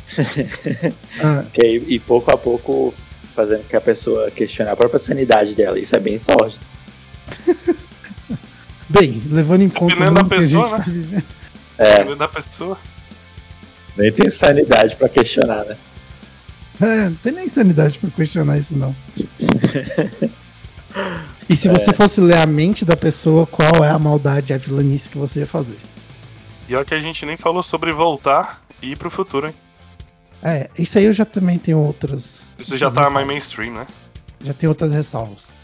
Ah, 1.23 1.45
Quer 1.53 1.67
ir, 1.67 1.85
ir 1.91 1.99
pouco 2.01 2.33
a 2.33 2.39
pouco 2.39 2.95
fazendo 3.35 3.65
que 3.69 3.77
a 3.77 3.81
pessoa 3.81 4.31
questione 4.31 4.71
a 4.71 4.77
própria 4.77 4.99
sanidade 4.99 5.55
dela. 5.55 5.79
Isso 5.79 5.95
é 5.95 6.01
bem 6.01 6.19
sórdido. 6.19 6.65
bem, 8.89 9.23
levando 9.31 9.63
em 9.63 9.69
conta 9.69 9.95
o 9.95 9.99
Dependendo 9.99 10.23
da 10.23 10.29
pessoa, 10.37 10.69
gente 10.69 10.79
né? 10.79 10.85
tá 10.85 10.91
vivendo. 10.91 11.25
É, 11.79 11.85
Dependendo 11.91 12.17
da 12.17 12.29
pessoa. 12.29 12.79
nem 13.97 14.13
tem 14.13 14.31
sanidade 14.31 14.97
pra 14.97 15.09
questionar, 15.09 15.65
né? 15.65 15.77
É, 16.81 17.09
não 17.09 17.15
tem 17.17 17.33
nem 17.33 17.49
sanidade 17.49 17.99
pra 17.99 18.09
questionar 18.11 18.57
isso, 18.57 18.77
não. 18.77 18.95
E 21.49 21.57
se 21.57 21.69
você 21.69 21.93
fosse 21.95 22.21
ler 22.21 22.39
a 22.39 22.47
mente 22.47 22.85
da 22.85 22.97
pessoa, 22.97 23.47
qual 23.47 23.83
é 23.85 23.91
a 23.91 23.99
maldade, 23.99 24.53
a 24.53 24.59
vilanice 24.59 25.09
que 25.09 25.17
você 25.17 25.41
ia 25.41 25.47
fazer? 25.47 25.79
E 26.69 26.75
olha 26.75 26.85
que 26.85 26.95
a 26.95 27.01
gente 27.01 27.25
nem 27.25 27.37
falou 27.37 27.63
sobre 27.63 27.91
voltar 27.91 28.63
e 28.83 28.93
ir 28.93 28.97
pro 28.97 29.11
futuro, 29.11 29.47
hein? 29.49 29.55
É, 30.43 30.69
isso 30.79 30.99
aí 30.99 31.05
eu 31.07 31.13
já 31.13 31.25
também 31.25 31.59
tenho 31.59 31.79
outras. 31.79 32.45
Isso 32.59 32.77
já 32.77 32.91
tá 32.91 33.09
mais 33.09 33.27
mainstream, 33.27 33.73
né? 33.73 33.87
Já 34.45 34.53
tem 34.53 34.69
outras 34.69 34.93
ressalvas. 34.93 35.55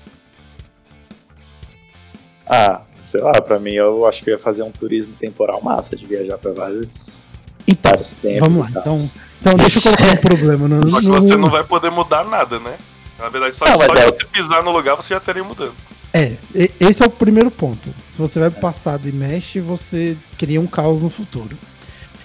Ah, 2.47 2.81
sei 3.03 3.21
lá, 3.21 3.33
pra 3.41 3.59
mim 3.59 3.73
eu 3.75 4.07
acho 4.07 4.23
que 4.23 4.31
eu 4.31 4.35
ia 4.35 4.41
fazer 4.41 4.63
um 4.63 4.71
turismo 4.71 5.13
temporal 5.15 5.63
massa 5.63 5.95
de 5.95 6.05
viajar 6.07 6.39
pra 6.39 6.53
vários, 6.53 7.23
Então, 7.69 7.93
vários 7.93 8.13
tempos. 8.15 8.41
vamos 8.49 8.59
lá. 8.59 8.81
Então, 8.81 9.11
então 9.41 9.55
deixa 9.57 9.79
eu 9.79 9.83
colocar 9.83 10.13
um 10.13 10.17
problema 10.29 10.69
no, 10.69 10.89
Só 10.89 11.01
que 11.01 11.07
você 11.07 11.37
não 11.37 11.51
vai 11.51 11.63
poder 11.65 11.91
mudar 11.91 12.25
nada, 12.25 12.59
né? 12.59 12.75
Na 13.19 13.29
verdade, 13.29 13.57
só, 13.57 13.65
Não, 13.67 13.79
só 13.79 13.95
de 13.95 14.01
é- 14.01 14.07
você 14.07 14.25
pisar 14.27 14.63
no 14.63 14.71
lugar 14.73 14.97
você 14.97 15.15
já 15.15 15.19
estaria 15.19 15.45
mudando. 15.45 15.75
É, 16.13 16.37
esse 16.79 17.03
é 17.03 17.07
o 17.07 17.11
primeiro 17.11 17.51
ponto. 17.51 17.93
Se 18.09 18.19
você 18.19 18.39
vai 18.39 18.51
pro 18.51 18.61
passado 18.61 19.09
e 19.09 19.13
mexe, 19.13 19.59
você 19.61 20.17
cria 20.39 20.61
um 20.61 20.67
caos 20.67 21.03
no 21.03 21.11
futuro. 21.11 21.57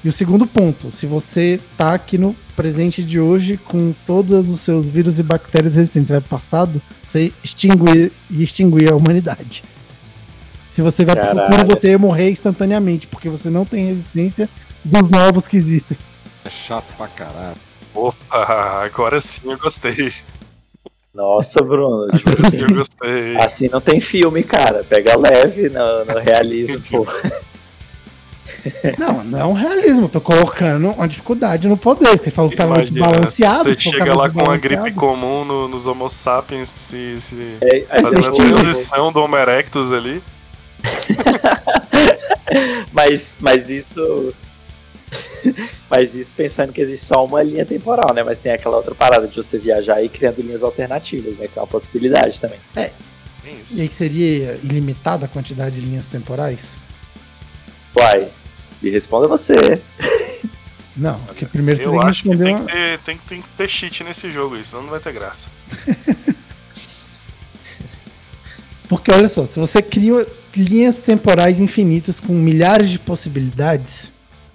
E 0.04 0.08
o 0.08 0.14
segundo 0.14 0.46
ponto, 0.48 0.90
se 0.92 1.06
você 1.06 1.60
tá 1.78 1.94
aqui 1.96 2.18
no 2.18 2.36
presente 2.56 3.04
de 3.04 3.20
hoje 3.20 3.58
com 3.58 3.94
todos 4.06 4.48
os 4.50 4.62
seus 4.62 4.88
vírus 4.88 5.20
e 5.20 5.24
bactérias 5.24 5.76
resistentes, 5.76 6.08
você 6.08 6.14
vai 6.14 6.22
pro 6.22 6.30
passado, 6.30 6.82
você 7.04 7.34
extinguir 7.44 8.12
e 8.30 8.44
extinguir 8.44 8.92
a 8.92 8.96
humanidade. 8.96 9.64
Se 10.70 10.82
você 10.82 11.04
vai 11.04 11.16
pro 11.16 11.26
Caralho. 11.26 11.52
futuro, 11.52 11.80
você 11.82 11.90
ia 11.90 11.98
morrer 11.98 12.30
instantaneamente, 12.30 13.08
porque 13.08 13.28
você 13.28 13.50
não 13.50 13.66
tem 13.66 13.88
resistência 13.88 14.48
dos 14.86 15.10
novos 15.10 15.48
que 15.48 15.58
existem. 15.58 15.98
É 16.46 16.50
chato 16.50 16.94
pra 16.96 17.08
caralho. 17.08 17.58
Opa, 17.94 18.16
agora 18.86 19.20
sim 19.20 19.42
eu 19.46 19.58
gostei. 19.58 20.14
Nossa, 21.14 21.62
Bruno. 21.64 22.08
tipo 22.16 22.30
assim, 22.46 22.62
eu 22.62 22.76
gostei. 22.76 23.38
assim 23.38 23.68
não 23.70 23.82
tem 23.82 24.00
filme, 24.00 24.44
cara. 24.44 24.84
Pega 24.88 25.18
leve 25.18 25.70
no, 25.70 26.06
no 26.06 26.20
realismo, 26.24 26.82
pô. 26.90 27.08
Não, 28.98 29.24
não 29.24 29.40
é 29.40 29.46
um 29.46 29.54
realismo, 29.54 30.10
tô 30.10 30.20
colocando 30.20 30.90
uma 30.92 31.08
dificuldade 31.08 31.68
no 31.68 31.78
poder. 31.78 32.18
Você 32.18 32.30
falou 32.30 32.52
que 32.52 32.58
tava 32.58 32.76
muito 32.76 32.94
balanceado. 32.94 33.64
Você 33.64 33.80
chega 33.80 34.14
lá 34.16 34.30
com 34.30 34.40
uma 34.40 34.46
balanceado. 34.58 34.62
gripe 34.84 34.92
comum 34.94 35.46
no- 35.46 35.68
nos 35.68 35.88
Homo 35.88 36.10
sapiens, 36.10 36.70
se, 36.70 37.20
se 37.22 37.58
É, 37.62 37.86
aí 37.90 38.02
fazendo 38.02 38.24
você 38.24 38.42
a 38.42 38.46
transição 38.46 39.12
do 39.12 39.22
Homo 39.22 39.38
erectus 39.38 39.92
ali. 39.94 40.22
mas, 42.92 43.38
mas 43.40 43.70
isso. 43.70 44.34
Mas 45.90 46.16
isso 46.16 46.36
pensando 46.36 46.72
que 46.72 46.82
existe 46.82 47.06
só 47.06 47.26
uma 47.26 47.42
linha 47.42 47.66
temporal, 47.66 48.14
né? 48.14 48.24
Mas 48.24 48.40
tem 48.40 48.52
aquela 48.52 48.78
outra 48.78 48.94
parada 48.94 49.28
de 49.28 49.36
você 49.36 49.58
viajar 49.58 50.02
e 50.02 50.06
ir 50.06 50.10
criando 50.10 50.42
linhas 50.42 50.64
alternativas, 50.64 51.38
né? 51.38 51.48
Que 51.48 51.58
é 51.58 51.62
uma 51.62 51.68
possibilidade 51.68 52.40
também. 52.40 52.60
É 52.76 52.92
E 53.72 53.82
aí 53.82 53.90
seria 53.90 54.60
ilimitada 54.64 55.26
a 55.26 55.30
quantidade 55.30 55.80
de 55.80 55.82
linhas 55.86 56.06
temporais? 56.06 56.78
Uai, 57.96 58.30
me 58.82 58.90
responda 58.90 59.28
você. 59.28 59.54
Não, 60.96 61.20
porque 61.22 61.46
primeiro 61.46 61.80
você 61.80 61.88
Eu 61.88 61.92
tem 61.92 62.00
que 62.02 62.08
acho 62.08 62.24
que 62.24 62.30
responder 62.30 62.44
tem 62.46 62.56
uma... 62.56 62.66
que, 62.66 62.74
ter, 62.74 63.00
tem, 63.00 63.18
tem 63.30 63.42
que 63.42 63.50
ter 63.50 63.70
cheat 63.70 64.04
nesse 64.04 64.30
jogo 64.30 64.56
aí, 64.56 64.66
senão 64.66 64.84
não 64.84 64.90
vai 64.90 65.00
ter 65.00 65.14
graça. 65.14 65.48
Porque 68.90 69.12
olha 69.12 69.30
só, 69.30 69.46
se 69.46 69.60
você 69.60 69.84
cria 69.84 70.28
linhas 70.58 70.98
temporais 70.98 71.60
infinitas 71.60 72.20
com 72.20 72.34
milhares 72.34 72.90
de 72.90 72.98
possibilidades, 72.98 74.12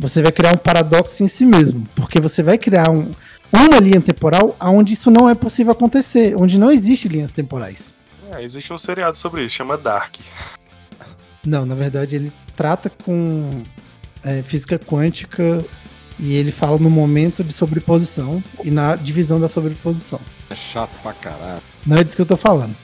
você 0.08 0.20
vai 0.22 0.30
criar 0.32 0.52
um 0.52 0.56
paradoxo 0.58 1.22
em 1.22 1.26
si 1.26 1.46
mesmo. 1.46 1.88
Porque 1.94 2.20
você 2.20 2.42
vai 2.42 2.58
criar 2.58 2.90
um- 2.90 3.10
uma 3.52 3.78
linha 3.78 4.00
temporal 4.00 4.54
onde 4.60 4.92
isso 4.92 5.10
não 5.10 5.28
é 5.30 5.34
possível 5.34 5.72
acontecer, 5.72 6.34
onde 6.36 6.58
não 6.58 6.70
existe 6.70 7.08
linhas 7.08 7.32
temporais. 7.32 7.94
É, 8.32 8.42
existe 8.42 8.72
um 8.72 8.78
seriado 8.78 9.16
sobre 9.16 9.44
isso, 9.44 9.54
chama 9.56 9.78
Dark. 9.78 10.16
Não, 11.46 11.64
na 11.64 11.74
verdade 11.74 12.16
ele 12.16 12.32
trata 12.56 12.90
com 13.04 13.62
é, 14.22 14.42
física 14.42 14.78
quântica 14.78 15.64
e 16.18 16.34
ele 16.34 16.50
fala 16.50 16.78
no 16.78 16.88
momento 16.90 17.44
de 17.44 17.52
sobreposição 17.52 18.42
e 18.62 18.70
na 18.70 18.96
divisão 18.96 19.38
da 19.40 19.48
sobreposição. 19.48 20.20
É 20.50 20.54
chato 20.54 20.98
pra 21.02 21.12
caralho. 21.12 21.60
Não 21.86 21.96
é 21.96 22.02
disso 22.04 22.16
que 22.16 22.22
eu 22.22 22.26
tô 22.26 22.36
falando. 22.36 22.74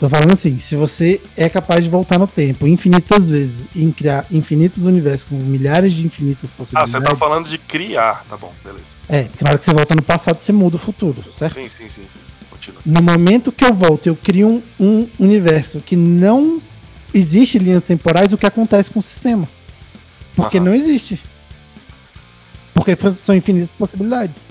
Tô 0.00 0.08
falando 0.08 0.32
assim, 0.32 0.58
se 0.58 0.74
você 0.76 1.20
é 1.36 1.46
capaz 1.46 1.84
de 1.84 1.90
voltar 1.90 2.18
no 2.18 2.26
tempo 2.26 2.66
infinitas 2.66 3.28
vezes 3.28 3.66
e 3.76 3.84
criar 3.92 4.24
infinitos 4.30 4.86
universos 4.86 5.24
com 5.28 5.34
milhares 5.34 5.92
de 5.92 6.06
infinitas 6.06 6.48
Ah, 6.48 6.54
possibilidades. 6.56 6.90
você 6.92 7.00
tá 7.02 7.16
falando 7.16 7.46
de 7.50 7.58
criar. 7.58 8.24
Tá 8.26 8.34
bom, 8.34 8.50
beleza. 8.64 8.96
É, 9.06 9.24
porque 9.24 9.44
na 9.44 9.50
hora 9.50 9.58
que 9.58 9.64
você 9.66 9.74
volta 9.74 9.94
no 9.94 10.02
passado, 10.02 10.40
você 10.40 10.52
muda 10.52 10.76
o 10.76 10.78
futuro, 10.78 11.22
certo? 11.34 11.52
Sim, 11.52 11.68
sim, 11.68 11.86
sim, 11.90 12.02
sim. 12.08 12.18
Continua. 12.48 12.80
No 12.86 13.02
momento 13.02 13.52
que 13.52 13.62
eu 13.62 13.74
volto, 13.74 14.06
eu 14.06 14.16
crio 14.16 14.48
um, 14.48 14.62
um 14.80 15.08
universo 15.18 15.80
que 15.80 15.96
não 15.96 16.62
existe 17.12 17.58
linhas 17.58 17.82
temporais, 17.82 18.32
o 18.32 18.38
que 18.38 18.46
acontece 18.46 18.90
com 18.90 19.00
o 19.00 19.02
sistema? 19.02 19.46
Porque 20.34 20.56
Aham. 20.56 20.64
não 20.64 20.74
existe. 20.74 21.22
Porque 22.72 22.96
são 23.16 23.34
infinitas 23.34 23.68
possibilidades. 23.78 24.46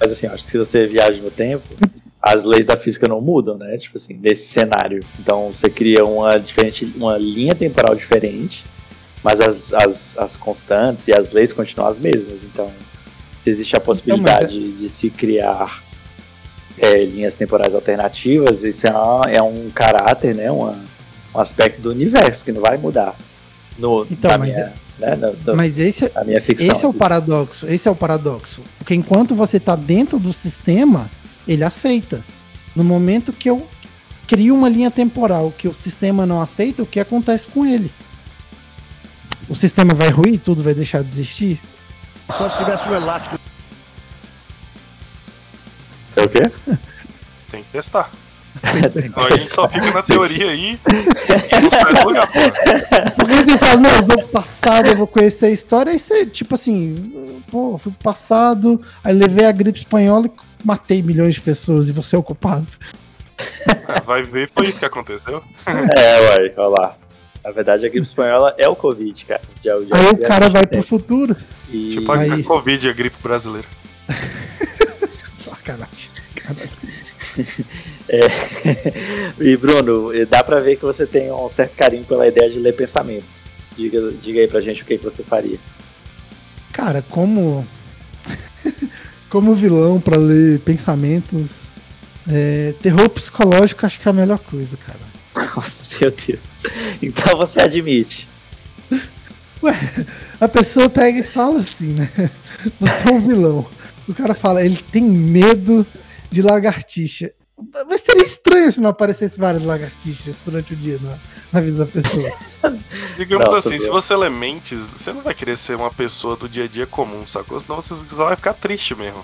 Mas 0.00 0.10
assim, 0.10 0.26
acho 0.26 0.44
que 0.44 0.50
se 0.50 0.58
você 0.58 0.86
viaja 0.86 1.22
no 1.22 1.30
tempo, 1.30 1.62
as 2.22 2.44
leis 2.44 2.66
da 2.66 2.76
física 2.76 3.08
não 3.08 3.20
mudam, 3.20 3.58
né? 3.58 3.76
Tipo 3.76 3.98
assim, 3.98 4.14
nesse 4.14 4.46
cenário. 4.46 5.00
Então 5.18 5.52
você 5.52 5.68
cria 5.68 6.04
uma, 6.04 6.30
diferente, 6.38 6.84
uma 6.96 7.18
linha 7.18 7.54
temporal 7.54 7.94
diferente, 7.96 8.64
mas 9.24 9.40
as, 9.40 9.72
as, 9.72 10.16
as 10.16 10.36
constantes 10.36 11.08
e 11.08 11.12
as 11.12 11.32
leis 11.32 11.52
continuam 11.52 11.88
as 11.88 11.98
mesmas. 11.98 12.44
Então 12.44 12.70
existe 13.44 13.74
a 13.76 13.80
possibilidade 13.80 14.72
de 14.72 14.88
se 14.88 15.10
criar 15.10 15.82
é, 16.78 17.04
linhas 17.04 17.34
temporais 17.34 17.74
alternativas. 17.74 18.62
Isso 18.62 18.86
é, 18.86 18.90
uma- 18.90 19.24
é 19.28 19.42
um 19.42 19.68
caráter, 19.70 20.34
né? 20.34 20.50
Uma, 20.50 20.78
um 21.34 21.40
aspecto 21.40 21.80
do 21.80 21.90
universo 21.90 22.44
que 22.44 22.52
não 22.52 22.60
vai 22.62 22.76
mudar. 22.76 23.16
No, 23.78 24.06
Então, 24.10 24.30
mas 24.38 24.50
minha, 24.50 24.72
né, 24.98 25.16
na, 25.16 25.32
na- 25.44 25.54
Mas 25.56 25.78
esse, 25.78 26.08
minha 26.24 26.40
ficção. 26.40 26.72
esse 26.72 26.84
é 26.84 26.88
o 26.88 26.92
paradoxo. 26.92 27.66
Esse 27.66 27.88
é 27.88 27.90
o 27.90 27.96
paradoxo. 27.96 28.60
Porque 28.78 28.94
enquanto 28.94 29.34
você 29.34 29.58
tá 29.58 29.74
dentro 29.74 30.18
do 30.20 30.32
sistema, 30.32 31.10
ele 31.46 31.64
aceita. 31.64 32.24
No 32.74 32.84
momento 32.84 33.32
que 33.32 33.48
eu 33.50 33.66
crio 34.26 34.54
uma 34.54 34.68
linha 34.68 34.90
temporal 34.90 35.52
que 35.56 35.68
o 35.68 35.74
sistema 35.74 36.24
não 36.24 36.40
aceita, 36.40 36.82
o 36.82 36.86
que 36.86 37.00
acontece 37.00 37.46
com 37.46 37.66
ele? 37.66 37.92
O 39.48 39.54
sistema 39.54 39.94
vai 39.94 40.08
ruir, 40.08 40.38
tudo 40.38 40.62
vai 40.62 40.74
deixar 40.74 41.02
de 41.02 41.10
existir? 41.10 41.60
Só 42.30 42.48
se 42.48 42.56
tivesse 42.56 42.88
um 42.88 42.94
elástico. 42.94 43.38
É 46.16 46.22
o 46.22 46.28
quê? 46.28 46.50
Tem 47.50 47.62
que 47.62 47.70
testar. 47.70 48.10
Então 49.04 49.26
a 49.26 49.30
gente 49.30 49.50
só 49.50 49.68
fica 49.68 49.90
na 49.90 50.02
teoria 50.02 50.50
aí 50.50 50.78
e 50.86 51.60
não 51.60 51.70
sai 51.70 51.94
do 51.94 52.08
lugar, 52.08 52.26
pô. 52.26 52.40
Porque 53.16 53.34
você 53.34 53.58
fala, 53.58 53.76
não, 53.76 53.90
eu 53.90 54.04
vou 54.04 54.18
pro 54.18 54.28
passado, 54.28 54.88
eu 54.88 54.96
vou 54.96 55.06
conhecer 55.06 55.46
a 55.46 55.50
história, 55.50 55.92
aí 55.92 55.98
você, 55.98 56.26
tipo 56.26 56.54
assim, 56.54 57.42
pô, 57.50 57.78
fui 57.78 57.92
pro 57.92 58.04
passado, 58.04 58.80
aí 59.02 59.14
levei 59.14 59.46
a 59.46 59.52
gripe 59.52 59.78
espanhola 59.78 60.26
e 60.26 60.30
matei 60.64 61.02
milhões 61.02 61.34
de 61.34 61.40
pessoas 61.40 61.88
e 61.88 61.92
você 61.92 62.16
é 62.16 62.18
o 62.18 62.22
culpado. 62.22 62.66
Ah, 63.88 64.00
Vai 64.02 64.22
ver, 64.22 64.48
foi 64.50 64.68
isso 64.68 64.78
que 64.78 64.86
aconteceu. 64.86 65.42
É, 65.66 66.20
uai, 66.20 66.52
olha 66.56 66.68
lá. 66.68 66.96
Na 67.44 67.50
verdade, 67.50 67.84
a 67.84 67.88
gripe 67.88 68.06
espanhola 68.06 68.54
é 68.56 68.68
o 68.68 68.76
Covid, 68.76 69.24
cara. 69.24 69.42
Já, 69.64 69.72
já 69.80 69.86
Aí 69.92 70.10
o 70.10 70.18
cara 70.18 70.48
vai 70.48 70.64
pro 70.66 70.82
futuro. 70.82 71.36
E... 71.68 71.88
Tipo 71.88 72.12
a 72.12 72.18
Aí. 72.18 72.30
a 72.30 72.44
Covid 72.44 72.88
a 72.88 72.92
gripe 72.92 73.16
brasileira. 73.20 73.66
Sacanagem. 75.40 76.10
É. 78.08 78.20
e 79.40 79.56
Bruno, 79.56 80.10
dá 80.26 80.44
pra 80.44 80.60
ver 80.60 80.76
que 80.76 80.84
você 80.84 81.06
tem 81.06 81.32
um 81.32 81.48
certo 81.48 81.74
carinho 81.74 82.04
pela 82.04 82.28
ideia 82.28 82.48
de 82.48 82.58
ler 82.58 82.74
pensamentos. 82.74 83.56
Diga, 83.76 84.12
diga 84.22 84.40
aí 84.40 84.48
pra 84.48 84.60
gente 84.60 84.82
o 84.82 84.86
que, 84.86 84.98
que 84.98 85.04
você 85.04 85.22
faria. 85.22 85.58
Cara, 86.72 87.02
como. 87.08 87.66
Como 89.32 89.54
vilão 89.54 89.98
pra 89.98 90.18
ler 90.18 90.60
pensamentos. 90.60 91.70
é, 92.28 92.74
terror 92.82 93.08
psicológico 93.08 93.86
acho 93.86 93.98
que 93.98 94.06
é 94.06 94.10
a 94.10 94.12
melhor 94.12 94.38
coisa, 94.38 94.76
cara. 94.76 95.00
Nossa, 95.56 95.88
meu 95.98 96.10
Deus. 96.10 96.42
Então 97.00 97.38
você 97.38 97.60
admite. 97.60 98.28
A 100.38 100.46
pessoa 100.48 100.90
pega 100.90 101.20
e 101.20 101.22
fala 101.22 101.60
assim, 101.60 101.94
né? 101.94 102.10
Você 102.78 103.08
é 103.08 103.12
um 103.12 103.26
vilão. 103.26 103.66
O 104.06 104.12
cara 104.12 104.34
fala, 104.34 104.62
ele 104.62 104.76
tem 104.76 105.02
medo 105.02 105.86
de 106.30 106.42
lagartixa. 106.42 107.32
Mas 107.88 108.02
seria 108.02 108.24
estranho 108.24 108.70
se 108.70 108.80
não 108.80 108.90
aparecesse 108.90 109.38
várias 109.38 109.62
lagartixas 109.62 110.36
durante 110.44 110.74
o 110.74 110.76
dia 110.76 110.98
na, 111.00 111.18
na 111.52 111.60
vida 111.60 111.84
da 111.84 111.90
pessoa. 111.90 112.30
Digamos 113.16 113.50
Nossa, 113.50 113.68
assim, 113.68 113.78
se 113.78 113.90
você 113.90 114.16
lê 114.16 114.30
mentes, 114.30 114.86
você 114.86 115.12
não 115.12 115.22
vai 115.22 115.34
querer 115.34 115.56
ser 115.56 115.76
uma 115.76 115.90
pessoa 115.90 116.36
do 116.36 116.48
dia 116.48 116.64
a 116.64 116.68
dia 116.68 116.86
comum, 116.86 117.26
sacou? 117.26 117.58
Senão 117.60 117.80
você 117.80 117.94
só 118.10 118.26
vai 118.26 118.36
ficar 118.36 118.54
triste 118.54 118.94
mesmo. 118.94 119.22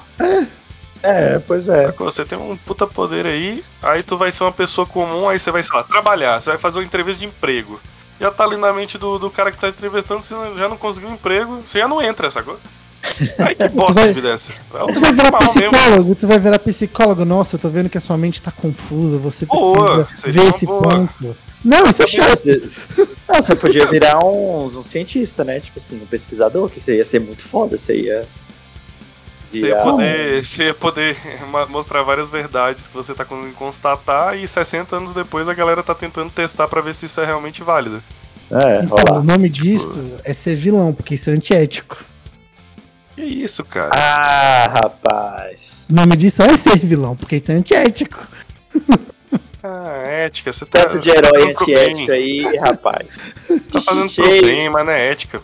É, 1.03 1.39
pois 1.39 1.69
é. 1.69 1.87
Sacou? 1.87 2.11
Você 2.11 2.25
tem 2.25 2.39
um 2.39 2.57
puta 2.57 2.87
poder 2.87 3.27
aí, 3.27 3.65
aí 3.83 4.03
tu 4.03 4.17
vai 4.17 4.31
ser 4.31 4.45
uma 4.45 4.53
pessoa 4.53 4.87
comum, 4.87 5.29
aí 5.29 5.39
você 5.39 5.51
vai, 5.51 5.63
sei 5.63 5.77
lá, 5.77 5.83
trabalhar, 5.83 6.41
você 6.41 6.51
vai 6.51 6.59
fazer 6.59 6.79
uma 6.79 6.85
entrevista 6.85 7.21
de 7.21 7.27
emprego. 7.27 7.81
Já 8.21 8.31
tá 8.31 8.45
ali 8.45 8.57
na 8.57 8.73
mente 8.73 8.99
do, 8.99 9.19
do 9.19 9.31
cara 9.31 9.53
que 9.53 9.59
tá 9.59 9.69
entrevistando, 9.69 10.21
você 10.21 10.35
já 10.57 10.69
não 10.69 10.77
conseguiu 10.77 11.09
um 11.09 11.15
emprego, 11.15 11.61
você 11.65 11.79
já 11.79 11.87
não 11.87 12.03
entra, 12.03 12.31
sacou? 12.31 12.59
Aí 13.39 13.55
que 13.55 13.69
bosta 13.69 13.95
vai- 13.95 14.09
de 14.09 14.15
vida 14.15 14.29
é 14.31 14.33
essa? 14.33 14.61
Um 14.75 14.93
Tu 14.93 15.01
vai 15.01 15.13
virar 15.13 15.31
mesmo. 15.33 15.39
psicólogo, 15.53 16.15
tu 16.15 16.29
vai 16.29 16.39
virar 16.39 16.59
psicólogo. 16.59 17.25
Nossa, 17.25 17.57
eu 17.57 17.61
tô 17.61 17.69
vendo 17.71 17.89
que 17.89 17.99
a 17.99 18.01
sua 18.01 18.17
mente 18.19 18.41
tá 18.43 18.51
confusa, 18.51 19.19
você 19.19 19.47
Boa, 19.47 20.05
precisa 20.05 20.31
ver 20.33 20.43
esse 20.49 20.67
boa. 20.67 20.83
ponto. 20.83 21.37
Não, 21.65 21.85
isso 21.87 22.03
é 22.03 22.07
chato. 22.07 22.31
Você, 22.37 22.63
não, 23.29 23.43
você 23.43 23.57
podia 23.57 23.87
virar 23.89 24.25
um, 24.25 24.65
um 24.67 24.83
cientista, 24.83 25.43
né? 25.45 25.59
Tipo 25.61 25.79
assim, 25.79 25.97
um 26.01 26.07
pesquisador, 26.07 26.69
que 26.71 26.79
você 26.81 26.97
ia 26.97 27.05
ser 27.05 27.21
muito 27.21 27.43
foda, 27.43 27.77
você 27.77 27.97
ia. 27.97 28.27
Você 29.53 29.69
ia 29.69 29.77
poder, 29.77 30.45
você 30.47 30.65
ia 30.65 30.75
poder 30.75 31.17
mostrar 31.71 32.03
várias 32.03 32.31
verdades 32.31 32.87
que 32.87 32.95
você 32.95 33.15
tá 33.15 33.25
conseguindo 33.25 33.55
constatar 33.57 34.37
e 34.39 34.47
60 34.47 34.95
anos 34.95 35.15
depois 35.15 35.49
a 35.49 35.55
galera 35.55 35.83
tá 35.83 35.95
tentando 35.95 36.31
testar 36.31 36.69
pra 36.69 36.81
ver 36.83 36.95
se 36.95 37.07
isso 37.07 37.21
é 37.21 37.25
realmente 37.25 37.63
válido. 37.63 38.03
É, 38.51 38.83
Então, 38.85 39.17
o 39.21 39.23
nome 39.23 39.49
disto 39.49 40.01
é 40.23 40.33
ser 40.33 40.55
vilão, 40.55 40.93
porque 40.93 41.15
isso 41.15 41.29
é 41.31 41.33
antiético. 41.33 41.97
Que 43.19 43.25
isso, 43.25 43.65
cara? 43.65 43.91
Ah, 43.93 44.69
rapaz. 44.69 45.87
O 45.91 45.93
nome 45.93 46.17
disso 46.17 46.41
é 46.41 46.57
ser 46.57 46.79
vilão, 46.79 47.17
porque 47.17 47.35
isso 47.35 47.51
é 47.51 47.57
antiético. 47.57 48.25
Ah, 49.61 50.05
ética, 50.07 50.53
você 50.53 50.65
tá. 50.65 50.83
Tanto 50.85 51.01
de 51.01 51.11
herói 51.11 51.51
antiético 51.51 52.13
aí, 52.13 52.57
rapaz. 52.59 53.33
Tá 53.73 53.83
fazendo 53.83 54.09
cheio, 54.09 54.39
pro 54.39 54.47
bem, 54.47 54.71
mas 54.71 54.87
não 54.87 54.93
é 54.93 55.11
ética. 55.11 55.43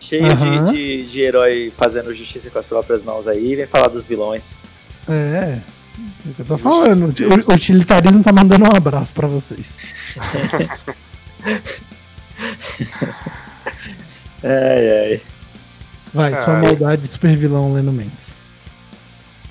cheio 0.00 0.24
Aham. 0.24 0.64
de, 0.64 0.72
de, 0.72 1.10
de 1.10 1.20
herói 1.20 1.70
fazendo 1.76 2.14
justiça 2.14 2.48
com 2.48 2.58
as 2.58 2.66
próprias 2.66 3.02
mãos 3.02 3.28
aí, 3.28 3.56
vem 3.56 3.66
falar 3.66 3.88
dos 3.88 4.06
vilões. 4.06 4.58
É. 5.06 5.58
É 6.24 6.30
o 6.30 6.34
que 6.34 6.40
eu 6.40 6.46
tô 6.46 6.56
falando. 6.56 7.12
O 7.50 7.52
utilitarismo 7.52 8.22
tá 8.24 8.32
mandando 8.32 8.64
um 8.64 8.74
abraço 8.74 9.12
pra 9.12 9.28
vocês. 9.28 9.76
Ai, 14.42 14.90
ai. 14.90 15.22
Vai, 16.12 16.34
sua 16.34 16.54
Ai. 16.54 16.62
maldade 16.62 17.02
de 17.02 17.08
super 17.08 17.36
vilão 17.36 17.72
Leno 17.72 17.92
Mendes. 17.92 18.36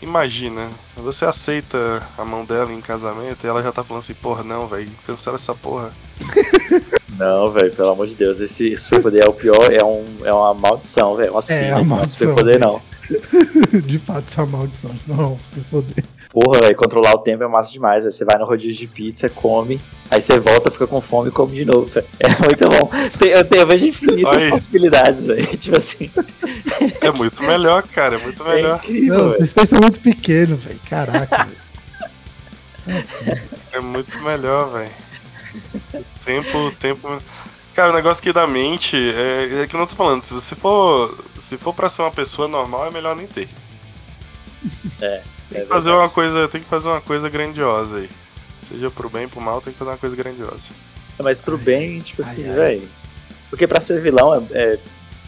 Imagina, 0.01 0.69
você 0.95 1.25
aceita 1.25 2.01
a 2.17 2.25
mão 2.25 2.43
dela 2.43 2.73
em 2.73 2.81
casamento 2.81 3.45
e 3.45 3.47
ela 3.47 3.61
já 3.61 3.71
tá 3.71 3.83
falando 3.83 4.01
assim, 4.01 4.15
porra, 4.15 4.43
não, 4.43 4.67
velho, 4.67 4.89
cancela 5.05 5.35
essa 5.35 5.53
porra. 5.53 5.91
Não, 7.17 7.51
velho, 7.51 7.71
pelo 7.75 7.91
amor 7.91 8.07
de 8.07 8.15
Deus, 8.15 8.39
esse 8.39 8.75
superpoder 8.77 9.21
é 9.23 9.27
o 9.27 9.33
pior, 9.33 9.71
é, 9.71 9.83
um, 9.83 10.05
é 10.23 10.33
uma 10.33 10.53
maldição, 10.55 11.15
velho. 11.15 11.33
Uma 11.33 11.41
sina, 11.41 11.59
É, 11.59 11.65
uma 11.65 11.71
não 11.71 11.77
é 11.77 11.83
um 11.83 11.87
maldição, 11.89 12.17
superpoder, 12.29 12.59
não. 12.59 12.81
De 13.85 13.99
fato, 13.99 14.27
isso 14.27 14.39
é 14.39 14.43
uma 14.43 14.57
maldição, 14.57 14.91
isso 14.95 15.09
não 15.09 15.21
é 15.23 15.27
um 15.27 15.37
superpoder. 15.39 16.03
Porra, 16.29 16.61
velho, 16.61 16.75
controlar 16.75 17.13
o 17.13 17.17
tempo 17.19 17.43
é 17.43 17.47
massa 17.47 17.71
demais, 17.71 18.03
velho. 18.03 18.11
Você 18.11 18.23
vai 18.23 18.37
no 18.37 18.45
rodízio 18.45 18.79
de 18.79 18.87
pizza, 18.87 19.27
come, 19.29 19.79
aí 20.09 20.21
você 20.21 20.39
volta, 20.39 20.71
fica 20.71 20.87
com 20.87 21.01
fome 21.01 21.29
e 21.29 21.31
come 21.31 21.55
de 21.55 21.65
novo, 21.65 21.85
velho. 21.87 22.07
É 22.19 22.29
muito 22.45 22.69
bom. 22.69 22.89
Tem, 23.17 23.29
eu, 23.29 23.45
tenho, 23.45 23.61
eu 23.63 23.67
vejo 23.67 23.87
infinitas 23.87 24.43
Aí. 24.43 24.49
possibilidades, 24.49 25.25
velho. 25.25 25.45
Tipo 25.57 25.77
assim, 25.77 26.09
É 27.01 27.11
muito 27.11 27.43
melhor, 27.43 27.83
cara, 27.83 28.15
é 28.15 28.17
muito 28.19 28.41
é 28.47 28.55
melhor. 28.55 28.77
incrível, 28.77 29.17
Não, 29.17 29.29
vocês 29.31 29.51
pensam 29.53 29.79
muito 29.81 29.99
pequeno, 29.99 30.55
velho. 30.55 30.79
Caraca, 30.89 31.45
velho. 31.45 31.61
É 33.71 33.79
muito 33.79 34.19
melhor, 34.23 34.71
velho. 34.71 34.91
Tempo, 36.25 36.57
o 36.57 36.71
tempo. 36.71 37.21
Cara, 37.73 37.91
o 37.91 37.95
negócio 37.95 38.21
que 38.21 38.33
dá 38.33 38.45
mente 38.45 38.97
é, 38.97 39.63
é 39.63 39.67
que 39.67 39.75
eu 39.75 39.79
não 39.79 39.87
tô 39.87 39.95
falando. 39.95 40.21
Se 40.21 40.33
você 40.33 40.55
for. 40.55 41.17
Se 41.39 41.57
for 41.57 41.73
pra 41.73 41.89
ser 41.89 42.01
uma 42.01 42.11
pessoa 42.11 42.47
normal, 42.47 42.87
é 42.87 42.91
melhor 42.91 43.15
nem 43.15 43.27
ter. 43.27 43.47
É, 45.01 45.23
Tem 45.49 45.61
que 45.61 45.67
fazer 45.67 45.91
uma 45.91 46.09
coisa. 46.09 46.47
Tem 46.47 46.61
que 46.61 46.67
fazer 46.67 46.89
uma 46.89 47.01
coisa 47.01 47.29
grandiosa 47.29 47.97
aí. 47.97 48.09
Seja 48.61 48.89
pro 48.91 49.09
bem, 49.09 49.27
pro 49.27 49.41
mal, 49.41 49.61
tem 49.61 49.73
que 49.73 49.79
fazer 49.79 49.91
uma 49.91 49.97
coisa 49.97 50.15
grandiosa. 50.15 50.69
Mas 51.21 51.41
pro 51.41 51.57
bem, 51.57 51.99
tipo 51.99 52.23
Ai, 52.23 52.29
assim, 52.29 52.47
ai. 52.47 52.55
velho. 52.55 52.89
Porque 53.49 53.67
pra 53.67 53.81
ser 53.81 54.01
vilão, 54.01 54.47
é, 54.51 54.79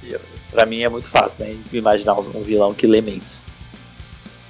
é, 0.05 0.19
pra 0.51 0.65
mim 0.65 0.81
é 0.81 0.89
muito 0.89 1.09
fácil, 1.09 1.45
né? 1.45 1.57
Imaginar 1.71 2.13
um 2.13 2.41
vilão 2.43 2.73
que 2.73 2.87
lê 2.87 3.01
mentes. 3.01 3.43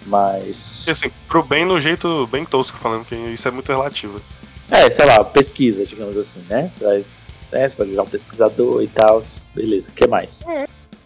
Mas. 0.06 0.86
E 0.88 0.92
assim, 0.92 1.12
pro 1.28 1.42
bem 1.44 1.66
no 1.66 1.80
jeito 1.80 2.28
bem 2.28 2.44
tosco 2.46 2.78
falando, 2.78 3.06
que 3.06 3.16
isso 3.16 3.48
é 3.48 3.52
muito 3.52 3.72
relativo. 3.72 4.22
É, 4.70 4.90
sei 4.92 5.06
lá, 5.06 5.24
pesquisa, 5.24 5.86
digamos 5.86 6.18
assim, 6.18 6.44
né? 6.50 6.70
Você 6.72 6.84
vai. 6.84 7.06
Né, 7.54 7.70
você 7.70 7.76
pode 7.76 7.92
virar 7.92 8.04
um 8.04 8.08
pesquisador 8.08 8.82
e 8.82 8.88
tal. 8.88 9.22
Beleza, 9.54 9.92
o 9.92 9.94
que 9.94 10.08
mais? 10.08 10.44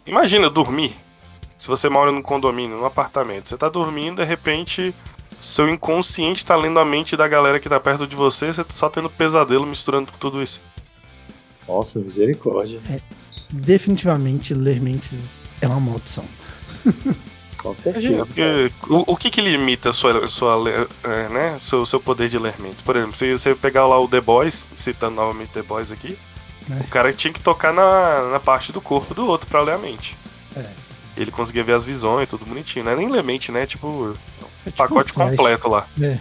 Imagina 0.05 0.49
dormir. 0.49 0.95
Se 1.57 1.67
você 1.67 1.89
mora 1.89 2.11
num 2.11 2.21
condomínio, 2.21 2.77
num 2.77 2.85
apartamento, 2.85 3.49
você 3.49 3.57
tá 3.57 3.67
dormindo, 3.67 4.21
de 4.21 4.23
repente, 4.23 4.95
seu 5.41 5.67
inconsciente 5.67 6.45
tá 6.45 6.55
lendo 6.55 6.79
a 6.79 6.85
mente 6.85 7.17
da 7.17 7.27
galera 7.27 7.59
que 7.59 7.67
tá 7.67 7.79
perto 7.79 8.07
de 8.07 8.15
você, 8.15 8.53
você 8.53 8.63
tá 8.63 8.73
só 8.73 8.89
tendo 8.89 9.09
pesadelo 9.09 9.65
misturando 9.65 10.11
com 10.11 10.17
tudo 10.17 10.41
isso. 10.41 10.61
Nossa, 11.67 11.99
misericórdia. 11.99 12.79
definitivamente 13.51 14.53
ler 14.53 14.79
mentes 14.79 15.43
é 15.59 15.67
uma 15.67 15.79
maldição. 15.79 16.23
Com 17.57 17.73
certeza. 17.73 18.23
porque 18.23 18.71
o, 18.87 19.13
o 19.13 19.17
que 19.17 19.31
que 19.31 19.41
limita 19.41 19.89
a 19.89 19.93
sua, 19.93 20.29
sua, 20.29 20.87
é, 21.03 21.27
né, 21.29 21.59
seu, 21.59 21.85
seu 21.85 21.99
poder 21.99 22.29
de 22.29 22.37
ler 22.37 22.53
mentes? 22.59 22.83
Por 22.83 22.95
exemplo, 22.95 23.15
se 23.15 23.31
você 23.31 23.55
pegar 23.55 23.87
lá 23.87 23.99
o 23.99 24.07
The 24.07 24.21
Boys, 24.21 24.69
citando 24.75 25.15
novamente 25.15 25.49
The 25.49 25.63
Boys 25.63 25.91
aqui, 25.91 26.17
É. 26.69 26.81
o 26.81 26.87
cara 26.87 27.13
tinha 27.13 27.31
que 27.33 27.39
tocar 27.39 27.73
na, 27.73 28.29
na 28.31 28.39
parte 28.39 28.71
do 28.71 28.81
corpo 28.81 29.13
do 29.13 29.25
outro 29.27 29.47
pra 29.47 29.61
ler 29.61 29.75
a 29.75 29.77
mente. 29.77 30.17
É. 30.55 30.65
Ele 31.15 31.31
conseguia 31.31 31.63
ver 31.63 31.73
as 31.73 31.85
visões, 31.85 32.29
tudo 32.29 32.45
bonitinho. 32.45 32.85
Não 32.85 32.91
é 32.91 32.95
nem 32.95 33.09
ler 33.09 33.23
mente, 33.23 33.51
né? 33.51 33.65
Tipo, 33.65 34.13
É 34.65 34.69
tipo 34.69 34.77
pacote 34.77 35.11
um 35.11 35.15
Flash. 35.15 35.29
completo 35.31 35.67
lá. 35.69 35.87
É. 36.01 36.17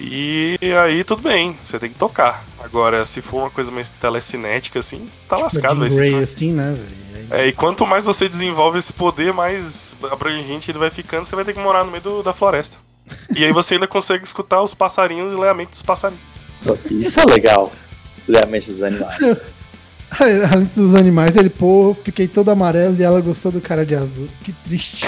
E 0.00 0.58
aí 0.84 1.04
tudo 1.04 1.22
bem, 1.22 1.56
você 1.64 1.78
tem 1.78 1.88
que 1.90 1.98
tocar. 1.98 2.44
Agora, 2.62 3.06
se 3.06 3.22
for 3.22 3.38
uma 3.42 3.50
coisa 3.50 3.70
mais 3.70 3.90
telecinética, 3.90 4.80
assim, 4.80 5.08
tá 5.28 5.36
Tipo, 5.36 5.44
lascado. 5.44 5.80
Grey, 5.88 6.10
vai- 6.12 6.22
assim, 6.22 6.52
né, 6.52 6.72
velho? 6.74 7.04
É, 7.30 7.46
e 7.46 7.52
quanto 7.52 7.86
mais 7.86 8.04
você 8.04 8.28
desenvolve 8.28 8.78
esse 8.78 8.92
poder, 8.92 9.32
mais 9.32 9.96
abrangente 10.10 10.70
ele 10.70 10.78
vai 10.78 10.90
ficando, 10.90 11.24
você 11.24 11.34
vai 11.36 11.44
ter 11.44 11.54
que 11.54 11.60
morar 11.60 11.84
no 11.84 11.90
meio 11.90 12.02
do- 12.02 12.22
da 12.22 12.32
floresta. 12.32 12.76
E 13.36 13.44
aí 13.44 13.52
você 13.52 13.74
ainda 13.74 13.86
consegue 13.86 14.24
escutar 14.24 14.60
os 14.62 14.74
passarinhos 14.74 15.32
e 15.32 15.36
ler 15.36 15.48
a 15.50 15.54
mente 15.54 15.70
dos 15.70 15.82
passarinhos. 15.82 16.22
Isso 16.90 17.20
é 17.20 17.24
legal. 17.24 17.72
Ler 18.28 18.42
a 18.42 18.46
mente 18.46 18.70
dos 18.70 18.82
animais. 18.82 19.42
Antes 20.56 20.74
dos 20.74 20.94
animais, 20.94 21.36
ele, 21.36 21.50
pô, 21.50 21.96
fiquei 22.04 22.28
todo 22.28 22.50
amarelo 22.50 22.94
e 22.98 23.02
ela 23.02 23.20
gostou 23.20 23.50
do 23.50 23.60
cara 23.60 23.84
de 23.84 23.94
azul. 23.96 24.28
Que 24.44 24.52
triste. 24.52 25.06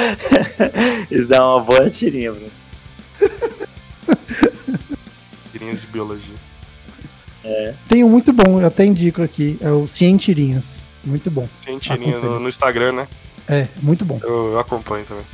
Isso 1.10 1.26
dá 1.26 1.46
uma 1.46 1.60
boa 1.64 1.88
tirinha, 1.88 2.32
Bruno. 2.32 2.50
Tirinhas 5.52 5.80
de 5.82 5.86
biologia. 5.86 6.34
É. 7.44 7.74
Tem 7.88 8.02
um 8.04 8.08
muito 8.08 8.32
bom, 8.32 8.60
eu 8.60 8.66
até 8.66 8.84
indico 8.84 9.22
aqui. 9.22 9.58
É 9.60 9.70
o 9.70 9.86
Cientirinhas. 9.86 10.82
Muito 11.04 11.30
bom. 11.30 11.48
Tem 11.64 11.78
tirinha 11.78 12.18
no, 12.18 12.40
no 12.40 12.48
Instagram, 12.48 12.92
né? 12.92 13.08
É, 13.48 13.68
muito 13.82 14.04
bom. 14.04 14.18
Eu, 14.22 14.52
eu 14.52 14.58
acompanho 14.58 15.04
também. 15.04 15.24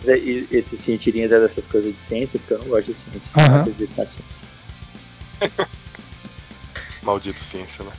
Mas 0.00 0.08
é- 0.08 0.18
e- 0.18 0.48
Esses 0.50 0.80
cientirinhas 0.80 1.30
é 1.32 1.38
dessas 1.38 1.66
coisas 1.68 1.94
de 1.94 2.02
ciência, 2.02 2.38
porque 2.40 2.54
eu 2.54 2.58
não 2.58 2.66
gosto 2.66 2.92
de 2.92 2.98
ciência. 2.98 3.32
Aham. 3.40 3.48
Não 3.48 3.60
acredito 3.62 3.96
na 3.96 4.06
ciência. 4.06 4.46
Maldita 7.02 7.38
ciência, 7.40 7.84
né? 7.84 7.92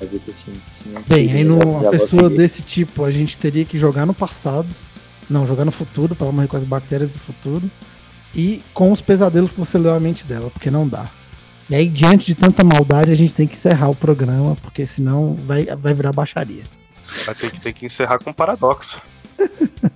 Em 0.00 0.20
ciência. 0.34 0.84
Bem, 1.06 1.32
aí 1.32 1.44
numa 1.44 1.90
pessoa 1.90 2.24
seguir. 2.24 2.36
desse 2.36 2.62
tipo, 2.62 3.04
a 3.04 3.10
gente 3.10 3.36
teria 3.38 3.64
que 3.64 3.78
jogar 3.78 4.06
no 4.06 4.14
passado. 4.14 4.68
Não, 5.28 5.46
jogar 5.46 5.64
no 5.64 5.70
futuro, 5.72 6.14
pra 6.14 6.26
ela 6.26 6.34
morrer 6.34 6.48
com 6.48 6.56
as 6.56 6.64
bactérias 6.64 7.10
do 7.10 7.18
futuro. 7.18 7.70
E 8.34 8.62
com 8.72 8.92
os 8.92 9.00
pesadelos 9.00 9.52
que 9.52 9.58
você 9.58 9.78
leu 9.78 9.94
a 9.94 10.00
mente 10.00 10.26
dela, 10.26 10.50
porque 10.50 10.70
não 10.70 10.88
dá. 10.88 11.10
E 11.68 11.74
aí, 11.74 11.86
diante 11.86 12.26
de 12.26 12.34
tanta 12.34 12.64
maldade, 12.64 13.12
a 13.12 13.14
gente 13.14 13.32
tem 13.32 13.46
que 13.46 13.54
encerrar 13.54 13.88
o 13.88 13.94
programa, 13.94 14.56
porque 14.62 14.84
senão 14.86 15.34
vai, 15.46 15.64
vai 15.66 15.94
virar 15.94 16.12
baixaria. 16.12 16.64
Vai 17.26 17.34
ter 17.34 17.50
que, 17.50 17.60
ter 17.60 17.72
que 17.72 17.86
encerrar 17.86 18.18
com 18.18 18.30
um 18.30 18.32
paradoxo. 18.34 19.00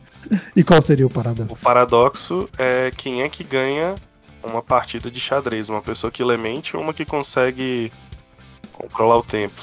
E 0.56 0.64
qual 0.64 0.80
seria 0.80 1.04
o 1.06 1.08
O 1.08 1.12
paradoxo? 1.12 1.62
paradoxo 1.62 2.48
é 2.58 2.90
quem 2.96 3.22
é 3.22 3.28
que 3.28 3.44
ganha 3.44 3.94
uma 4.42 4.62
partida 4.62 5.10
de 5.10 5.20
xadrez. 5.20 5.68
Uma 5.68 5.82
pessoa 5.82 6.10
que 6.10 6.24
lê 6.24 6.36
mente 6.36 6.76
ou 6.76 6.82
uma 6.82 6.94
que 6.94 7.04
consegue 7.04 7.92
controlar 8.74 9.18
o 9.18 9.22
tempo. 9.22 9.54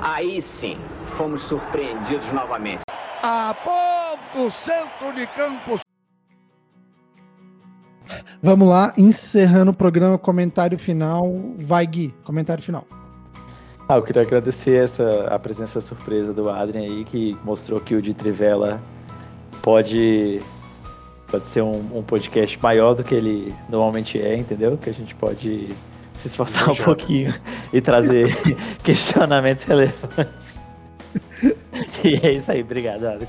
Aí 0.00 0.40
sim, 0.40 0.78
fomos 1.06 1.44
surpreendidos 1.44 2.32
novamente. 2.32 2.80
A 3.22 3.54
ponto, 3.54 4.50
centro 4.50 5.12
de 5.14 5.26
campo. 5.26 5.78
Vamos 8.42 8.66
lá, 8.66 8.92
encerrando 8.96 9.70
o 9.70 9.74
programa, 9.74 10.18
comentário 10.18 10.78
final. 10.78 11.22
Vai, 11.58 11.86
Gui, 11.86 12.14
comentário 12.24 12.62
final. 12.62 12.86
Ah, 13.86 13.96
eu 13.96 14.02
queria 14.02 14.22
agradecer 14.22 14.82
essa, 14.82 15.26
a 15.26 15.38
presença 15.38 15.80
surpresa 15.80 16.32
do 16.32 16.48
Adrian 16.48 16.82
aí, 16.82 17.04
que 17.04 17.36
mostrou 17.44 17.80
que 17.80 17.94
o 17.94 18.00
de 18.00 18.14
Trivela 18.14 18.80
pode, 19.62 20.40
pode 21.30 21.48
ser 21.48 21.62
um, 21.62 21.98
um 21.98 22.02
podcast 22.02 22.58
maior 22.62 22.94
do 22.94 23.04
que 23.04 23.14
ele 23.14 23.54
normalmente 23.68 24.20
é, 24.20 24.36
entendeu? 24.36 24.78
Que 24.78 24.90
a 24.90 24.94
gente 24.94 25.14
pode 25.14 25.68
se 26.20 26.28
esforçar 26.28 26.70
um 26.70 26.74
pouquinho 26.76 27.32
e 27.72 27.80
trazer 27.80 28.36
questionamentos 28.84 29.64
relevantes. 29.64 30.60
E 32.04 32.14
é 32.26 32.32
isso 32.32 32.52
aí, 32.52 32.62
obrigado, 32.62 33.06
Adrian. 33.06 33.28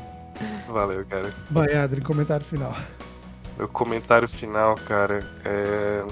Valeu, 0.67 1.05
cara. 1.05 1.33
Vai, 1.49 1.73
Adri, 1.75 2.01
comentário 2.01 2.45
final. 2.45 2.75
Meu 3.57 3.67
comentário 3.67 4.27
final, 4.27 4.75
cara, 4.75 5.19
é. 5.45 6.03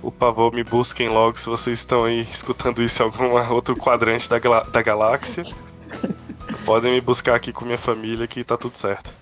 Por 0.00 0.12
favor, 0.12 0.52
me 0.54 0.62
busquem 0.62 1.08
logo 1.08 1.38
se 1.38 1.48
vocês 1.48 1.78
estão 1.80 2.04
aí 2.04 2.20
escutando 2.20 2.82
isso 2.82 3.02
em 3.02 3.06
algum 3.06 3.52
outro 3.52 3.76
quadrante 3.76 4.28
da, 4.30 4.38
gala- 4.38 4.64
da 4.70 4.80
galáxia. 4.80 5.44
Podem 6.64 6.92
me 6.92 7.00
buscar 7.00 7.34
aqui 7.34 7.52
com 7.52 7.64
minha 7.64 7.78
família 7.78 8.26
que 8.26 8.44
tá 8.44 8.56
tudo 8.56 8.76
certo. 8.76 9.12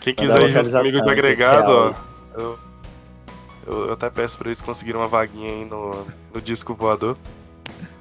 Quem 0.00 0.14
quiser 0.14 0.42
ir 0.44 0.48
junto 0.48 0.70
comigo 0.70 1.02
de 1.02 1.10
agregado, 1.10 1.70
ó. 1.72 2.38
Eu, 2.40 2.58
eu, 3.66 3.86
eu 3.86 3.92
até 3.92 4.10
peço 4.10 4.38
pra 4.38 4.48
eles 4.48 4.60
conseguirem 4.60 5.00
uma 5.00 5.08
vaguinha 5.08 5.50
aí 5.50 5.64
no, 5.64 6.06
no 6.32 6.40
disco 6.40 6.74
voador. 6.74 7.16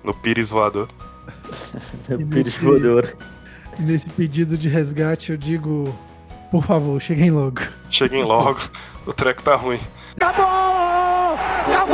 No 0.04 0.14
Pires 0.14 0.50
voador. 0.50 0.88
E 2.10 2.26
pires 2.26 2.58
voador. 2.58 3.16
Nesse 3.80 4.10
pedido 4.10 4.58
de 4.58 4.68
resgate, 4.70 5.32
eu 5.32 5.38
digo, 5.38 5.94
por 6.52 6.64
favor, 6.64 7.00
cheguem 7.02 7.32
logo. 7.32 7.62
Cheguem 7.90 8.24
logo, 8.24 8.60
o 9.06 9.14
treco 9.14 9.42
tá 9.42 9.56
ruim. 9.56 9.80
Acabou! 10.16 10.46
Acabou! 11.68 11.93